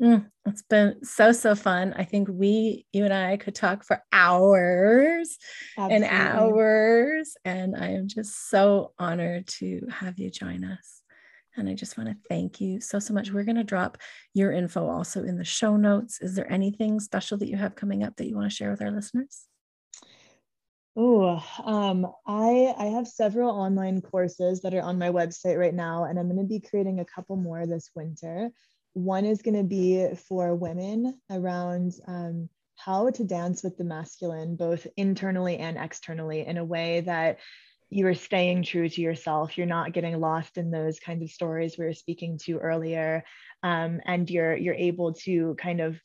Mm, 0.00 0.30
it's 0.46 0.62
been 0.62 1.04
so, 1.04 1.32
so 1.32 1.54
fun. 1.54 1.92
I 1.94 2.04
think 2.04 2.28
we, 2.30 2.86
you 2.92 3.04
and 3.04 3.12
I, 3.12 3.36
could 3.36 3.54
talk 3.54 3.84
for 3.84 4.02
hours 4.12 5.36
Absolutely. 5.76 6.06
and 6.06 6.18
hours. 6.18 7.36
And 7.44 7.76
I 7.76 7.88
am 7.88 8.08
just 8.08 8.48
so 8.48 8.92
honored 8.98 9.46
to 9.58 9.86
have 9.90 10.18
you 10.18 10.30
join 10.30 10.64
us. 10.64 11.02
And 11.56 11.68
I 11.68 11.74
just 11.74 11.98
want 11.98 12.08
to 12.08 12.16
thank 12.28 12.60
you 12.60 12.80
so, 12.80 12.98
so 12.98 13.12
much. 13.12 13.30
We're 13.30 13.44
going 13.44 13.56
to 13.56 13.64
drop 13.64 13.98
your 14.32 14.52
info 14.52 14.88
also 14.88 15.24
in 15.24 15.36
the 15.36 15.44
show 15.44 15.76
notes. 15.76 16.22
Is 16.22 16.34
there 16.34 16.50
anything 16.50 17.00
special 17.00 17.36
that 17.38 17.48
you 17.48 17.56
have 17.56 17.74
coming 17.74 18.02
up 18.02 18.16
that 18.16 18.28
you 18.28 18.36
want 18.36 18.50
to 18.50 18.56
share 18.56 18.70
with 18.70 18.80
our 18.80 18.90
listeners? 18.90 19.46
Oh, 20.96 21.42
um, 21.64 22.06
I 22.26 22.74
I 22.76 22.86
have 22.86 23.06
several 23.06 23.50
online 23.50 24.00
courses 24.00 24.60
that 24.62 24.74
are 24.74 24.82
on 24.82 24.98
my 24.98 25.08
website 25.08 25.56
right 25.56 25.74
now, 25.74 26.04
and 26.04 26.18
I'm 26.18 26.26
going 26.26 26.38
to 26.38 26.44
be 26.44 26.60
creating 26.60 26.98
a 26.98 27.04
couple 27.04 27.36
more 27.36 27.64
this 27.64 27.90
winter. 27.94 28.50
One 28.92 29.24
is 29.24 29.42
going 29.42 29.56
to 29.56 29.62
be 29.62 30.08
for 30.28 30.54
women 30.54 31.20
around 31.30 31.94
um, 32.06 32.48
how 32.76 33.10
to 33.10 33.24
dance 33.24 33.62
with 33.62 33.76
the 33.76 33.84
masculine, 33.84 34.56
both 34.56 34.86
internally 34.96 35.58
and 35.58 35.76
externally, 35.76 36.46
in 36.46 36.56
a 36.56 36.64
way 36.64 37.00
that 37.02 37.38
you 37.90 38.06
are 38.06 38.14
staying 38.14 38.62
true 38.62 38.88
to 38.88 39.00
yourself. 39.00 39.58
You're 39.58 39.66
not 39.66 39.92
getting 39.92 40.18
lost 40.18 40.56
in 40.56 40.70
those 40.70 41.00
kinds 41.00 41.22
of 41.22 41.30
stories 41.30 41.76
we 41.76 41.84
were 41.84 41.92
speaking 41.92 42.38
to 42.44 42.58
earlier, 42.58 43.24
um, 43.62 44.00
and 44.06 44.28
you're 44.30 44.56
you're 44.56 44.74
able 44.74 45.12
to 45.24 45.54
kind 45.56 45.80
of 45.80 46.00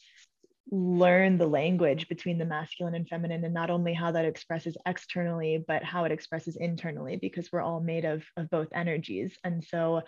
learn 0.72 1.38
the 1.38 1.48
language 1.48 2.10
between 2.10 2.40
the 2.40 2.46
masculine 2.46 2.96
and 2.96 3.08
feminine 3.08 3.44
and 3.44 3.54
not 3.54 3.70
only 3.70 3.94
how 3.94 4.12
that 4.12 4.26
expresses 4.26 4.76
externally 4.88 5.64
but 5.68 5.84
how 5.84 6.06
it 6.06 6.12
expresses 6.12 6.56
internally 6.56 7.18
because 7.18 7.52
we're 7.52 7.62
all 7.62 7.80
made 7.80 8.04
of 8.04 8.24
of 8.36 8.50
both 8.50 8.68
energies 8.74 9.38
and 9.44 9.64
so 9.64 10.02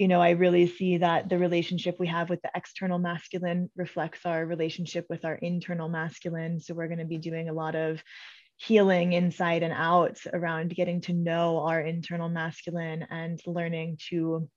you 0.00 0.08
know, 0.08 0.22
I 0.22 0.30
really 0.30 0.66
see 0.66 0.96
that 0.96 1.28
the 1.28 1.36
relationship 1.36 2.00
we 2.00 2.06
have 2.06 2.30
with 2.30 2.40
the 2.40 2.50
external 2.54 2.98
masculine 2.98 3.70
reflects 3.76 4.24
our 4.24 4.46
relationship 4.46 5.04
with 5.10 5.26
our 5.26 5.34
internal 5.34 5.90
masculine. 5.90 6.58
So 6.58 6.72
we're 6.72 6.88
going 6.88 7.00
to 7.00 7.04
be 7.04 7.18
doing 7.18 7.50
a 7.50 7.52
lot 7.52 7.74
of 7.74 8.02
healing 8.56 9.12
inside 9.12 9.62
and 9.62 9.74
out 9.74 10.16
around 10.32 10.74
getting 10.74 11.02
to 11.02 11.12
know 11.12 11.58
our 11.58 11.82
internal 11.82 12.30
masculine 12.30 13.06
and 13.10 13.38
learning 13.46 13.98
to 14.08 14.48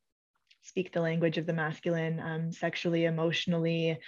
speak 0.62 0.94
the 0.94 1.02
language 1.02 1.38
of 1.38 1.46
the 1.46 1.52
masculine 1.52 2.22
um, 2.22 2.54
sexually, 2.54 3.04
emotionally, 3.04 4.00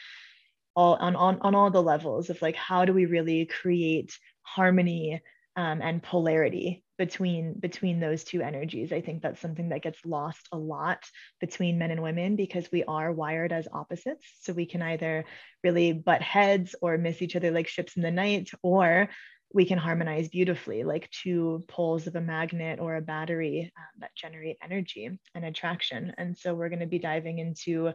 all 0.73 0.95
on, 0.95 1.17
on, 1.17 1.39
on 1.41 1.53
all 1.53 1.69
the 1.69 1.83
levels 1.83 2.29
of 2.29 2.41
like, 2.41 2.55
how 2.55 2.85
do 2.85 2.93
we 2.93 3.07
really 3.07 3.45
create 3.45 4.17
harmony 4.43 5.21
um, 5.57 5.81
and 5.81 6.01
polarity 6.01 6.84
between 6.97 7.53
between 7.59 7.99
those 7.99 8.23
two 8.23 8.41
energies. 8.41 8.93
I 8.93 9.01
think 9.01 9.21
that's 9.21 9.41
something 9.41 9.69
that 9.69 9.81
gets 9.81 10.05
lost 10.05 10.47
a 10.51 10.57
lot 10.57 11.03
between 11.39 11.77
men 11.77 11.91
and 11.91 12.01
women 12.01 12.35
because 12.35 12.71
we 12.71 12.83
are 12.83 13.11
wired 13.11 13.51
as 13.51 13.67
opposites. 13.71 14.25
So 14.41 14.53
we 14.53 14.65
can 14.65 14.81
either 14.81 15.25
really 15.63 15.93
butt 15.93 16.21
heads 16.21 16.75
or 16.81 16.97
miss 16.97 17.21
each 17.21 17.35
other 17.35 17.51
like 17.51 17.67
ships 17.67 17.95
in 17.95 18.01
the 18.01 18.11
night 18.11 18.51
or 18.61 19.09
we 19.53 19.65
can 19.65 19.77
harmonize 19.77 20.27
beautifully 20.27 20.83
like 20.83 21.09
two 21.11 21.63
poles 21.69 22.07
of 22.07 22.15
a 22.15 22.21
magnet 22.21 22.79
or 22.79 22.95
a 22.95 23.01
battery 23.01 23.71
um, 23.77 23.99
that 24.01 24.15
generate 24.15 24.57
energy 24.61 25.09
and 25.33 25.45
attraction. 25.45 26.13
And 26.17 26.37
so 26.37 26.53
we're 26.53 26.69
going 26.69 26.79
to 26.79 26.85
be 26.85 26.99
diving 26.99 27.39
into 27.39 27.93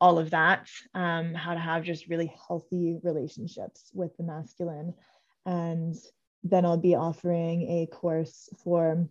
all 0.00 0.18
of 0.18 0.30
that 0.30 0.68
um, 0.94 1.34
how 1.34 1.54
to 1.54 1.60
have 1.60 1.84
just 1.84 2.08
really 2.08 2.32
healthy 2.48 2.98
relationships 3.02 3.90
with 3.94 4.16
the 4.16 4.24
masculine. 4.24 4.94
And 5.46 5.94
then 6.42 6.64
I'll 6.64 6.76
be 6.76 6.94
offering 6.94 7.62
a 7.68 7.86
course 7.86 8.48
for 8.64 9.08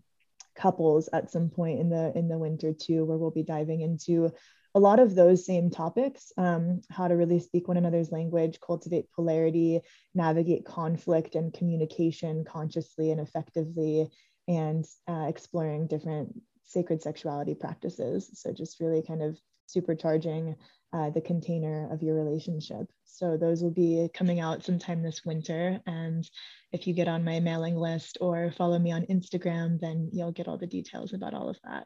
couples 0.55 1.09
at 1.13 1.31
some 1.31 1.49
point 1.49 1.79
in 1.79 1.89
the 1.89 2.11
in 2.17 2.27
the 2.27 2.37
winter 2.37 2.73
too, 2.73 3.05
where 3.05 3.17
we'll 3.17 3.31
be 3.31 3.43
diving 3.43 3.81
into 3.81 4.31
a 4.75 4.79
lot 4.79 4.99
of 4.99 5.15
those 5.15 5.45
same 5.45 5.69
topics 5.69 6.31
um, 6.37 6.81
how 6.91 7.07
to 7.07 7.15
really 7.15 7.39
speak 7.39 7.67
one 7.67 7.77
another's 7.77 8.11
language 8.11 8.59
cultivate 8.59 9.11
polarity 9.11 9.81
navigate 10.13 10.63
conflict 10.63 11.33
and 11.35 11.53
communication 11.53 12.45
consciously 12.45 13.11
and 13.11 13.19
effectively 13.19 14.07
and 14.47 14.85
uh, 15.07 15.25
exploring 15.27 15.87
different 15.87 16.39
sacred 16.65 17.01
sexuality 17.01 17.55
practices. 17.55 18.29
So 18.33 18.53
just 18.53 18.79
really 18.79 19.01
kind 19.01 19.23
of 19.23 19.39
supercharging 19.75 20.55
uh, 20.91 21.09
the 21.11 21.21
container 21.21 21.91
of 21.91 22.01
your 22.01 22.15
relationship. 22.15 22.87
So 23.05 23.37
those 23.37 23.61
will 23.61 23.71
be 23.71 24.09
coming 24.13 24.39
out 24.39 24.63
sometime 24.63 25.03
this 25.03 25.23
winter. 25.25 25.79
And 25.85 26.27
if 26.71 26.87
you 26.87 26.93
get 26.93 27.07
on 27.07 27.23
my 27.23 27.39
mailing 27.39 27.75
list 27.75 28.17
or 28.21 28.51
follow 28.51 28.79
me 28.79 28.91
on 28.91 29.05
Instagram, 29.05 29.79
then 29.79 30.09
you'll 30.11 30.31
get 30.31 30.47
all 30.47 30.57
the 30.57 30.67
details 30.67 31.13
about 31.13 31.33
all 31.33 31.49
of 31.49 31.59
that. 31.63 31.85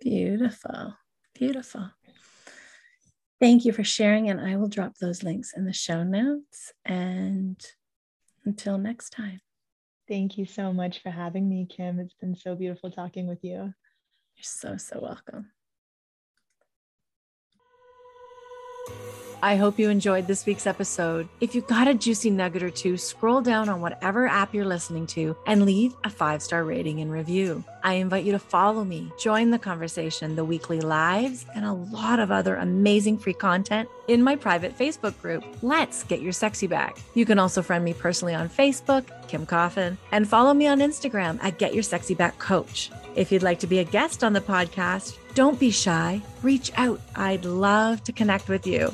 Beautiful. 0.00 0.94
Beautiful. 1.34 1.90
Thank 3.40 3.64
you 3.64 3.72
for 3.72 3.82
sharing. 3.82 4.30
And 4.30 4.40
I 4.40 4.56
will 4.56 4.68
drop 4.68 4.96
those 4.98 5.22
links 5.22 5.52
in 5.56 5.64
the 5.64 5.72
show 5.72 6.04
notes. 6.04 6.72
And 6.84 7.60
until 8.44 8.78
next 8.78 9.10
time. 9.10 9.40
Thank 10.08 10.36
you 10.36 10.44
so 10.44 10.72
much 10.72 11.02
for 11.02 11.10
having 11.10 11.48
me, 11.48 11.66
Kim. 11.68 11.98
It's 11.98 12.14
been 12.14 12.36
so 12.36 12.54
beautiful 12.54 12.90
talking 12.90 13.26
with 13.26 13.42
you. 13.42 13.72
You're 14.36 14.42
so, 14.42 14.76
so 14.76 15.00
welcome. 15.00 15.50
I 19.44 19.56
hope 19.56 19.76
you 19.76 19.90
enjoyed 19.90 20.28
this 20.28 20.46
week's 20.46 20.68
episode. 20.68 21.28
If 21.40 21.56
you 21.56 21.62
got 21.62 21.88
a 21.88 21.94
juicy 21.94 22.30
nugget 22.30 22.62
or 22.62 22.70
two, 22.70 22.96
scroll 22.96 23.40
down 23.40 23.68
on 23.68 23.80
whatever 23.80 24.28
app 24.28 24.54
you're 24.54 24.64
listening 24.64 25.04
to 25.08 25.36
and 25.46 25.66
leave 25.66 25.96
a 26.04 26.10
five 26.10 26.40
star 26.42 26.62
rating 26.62 27.00
and 27.00 27.10
review. 27.10 27.64
I 27.82 27.94
invite 27.94 28.24
you 28.24 28.30
to 28.30 28.38
follow 28.38 28.84
me, 28.84 29.10
join 29.18 29.50
the 29.50 29.58
conversation, 29.58 30.36
the 30.36 30.44
weekly 30.44 30.80
lives, 30.80 31.44
and 31.56 31.64
a 31.64 31.72
lot 31.72 32.20
of 32.20 32.30
other 32.30 32.54
amazing 32.54 33.18
free 33.18 33.34
content 33.34 33.88
in 34.06 34.22
my 34.22 34.36
private 34.36 34.78
Facebook 34.78 35.20
group. 35.20 35.44
Let's 35.60 36.04
get 36.04 36.22
your 36.22 36.32
sexy 36.32 36.68
back. 36.68 36.98
You 37.14 37.26
can 37.26 37.40
also 37.40 37.62
friend 37.62 37.84
me 37.84 37.94
personally 37.94 38.34
on 38.34 38.48
Facebook, 38.48 39.04
Kim 39.26 39.44
Coffin, 39.44 39.98
and 40.12 40.28
follow 40.28 40.54
me 40.54 40.68
on 40.68 40.78
Instagram 40.78 41.42
at 41.42 41.58
Get 41.58 41.74
Your 41.74 41.82
Sexy 41.82 42.14
Back 42.14 42.38
Coach. 42.38 42.92
If 43.16 43.32
you'd 43.32 43.42
like 43.42 43.58
to 43.58 43.66
be 43.66 43.80
a 43.80 43.84
guest 43.84 44.22
on 44.22 44.34
the 44.34 44.40
podcast, 44.40 45.18
Don't 45.34 45.58
be 45.58 45.70
shy. 45.70 46.20
Reach 46.42 46.70
out. 46.76 47.00
I'd 47.16 47.44
love 47.44 48.04
to 48.04 48.12
connect 48.12 48.48
with 48.48 48.66
you. 48.66 48.92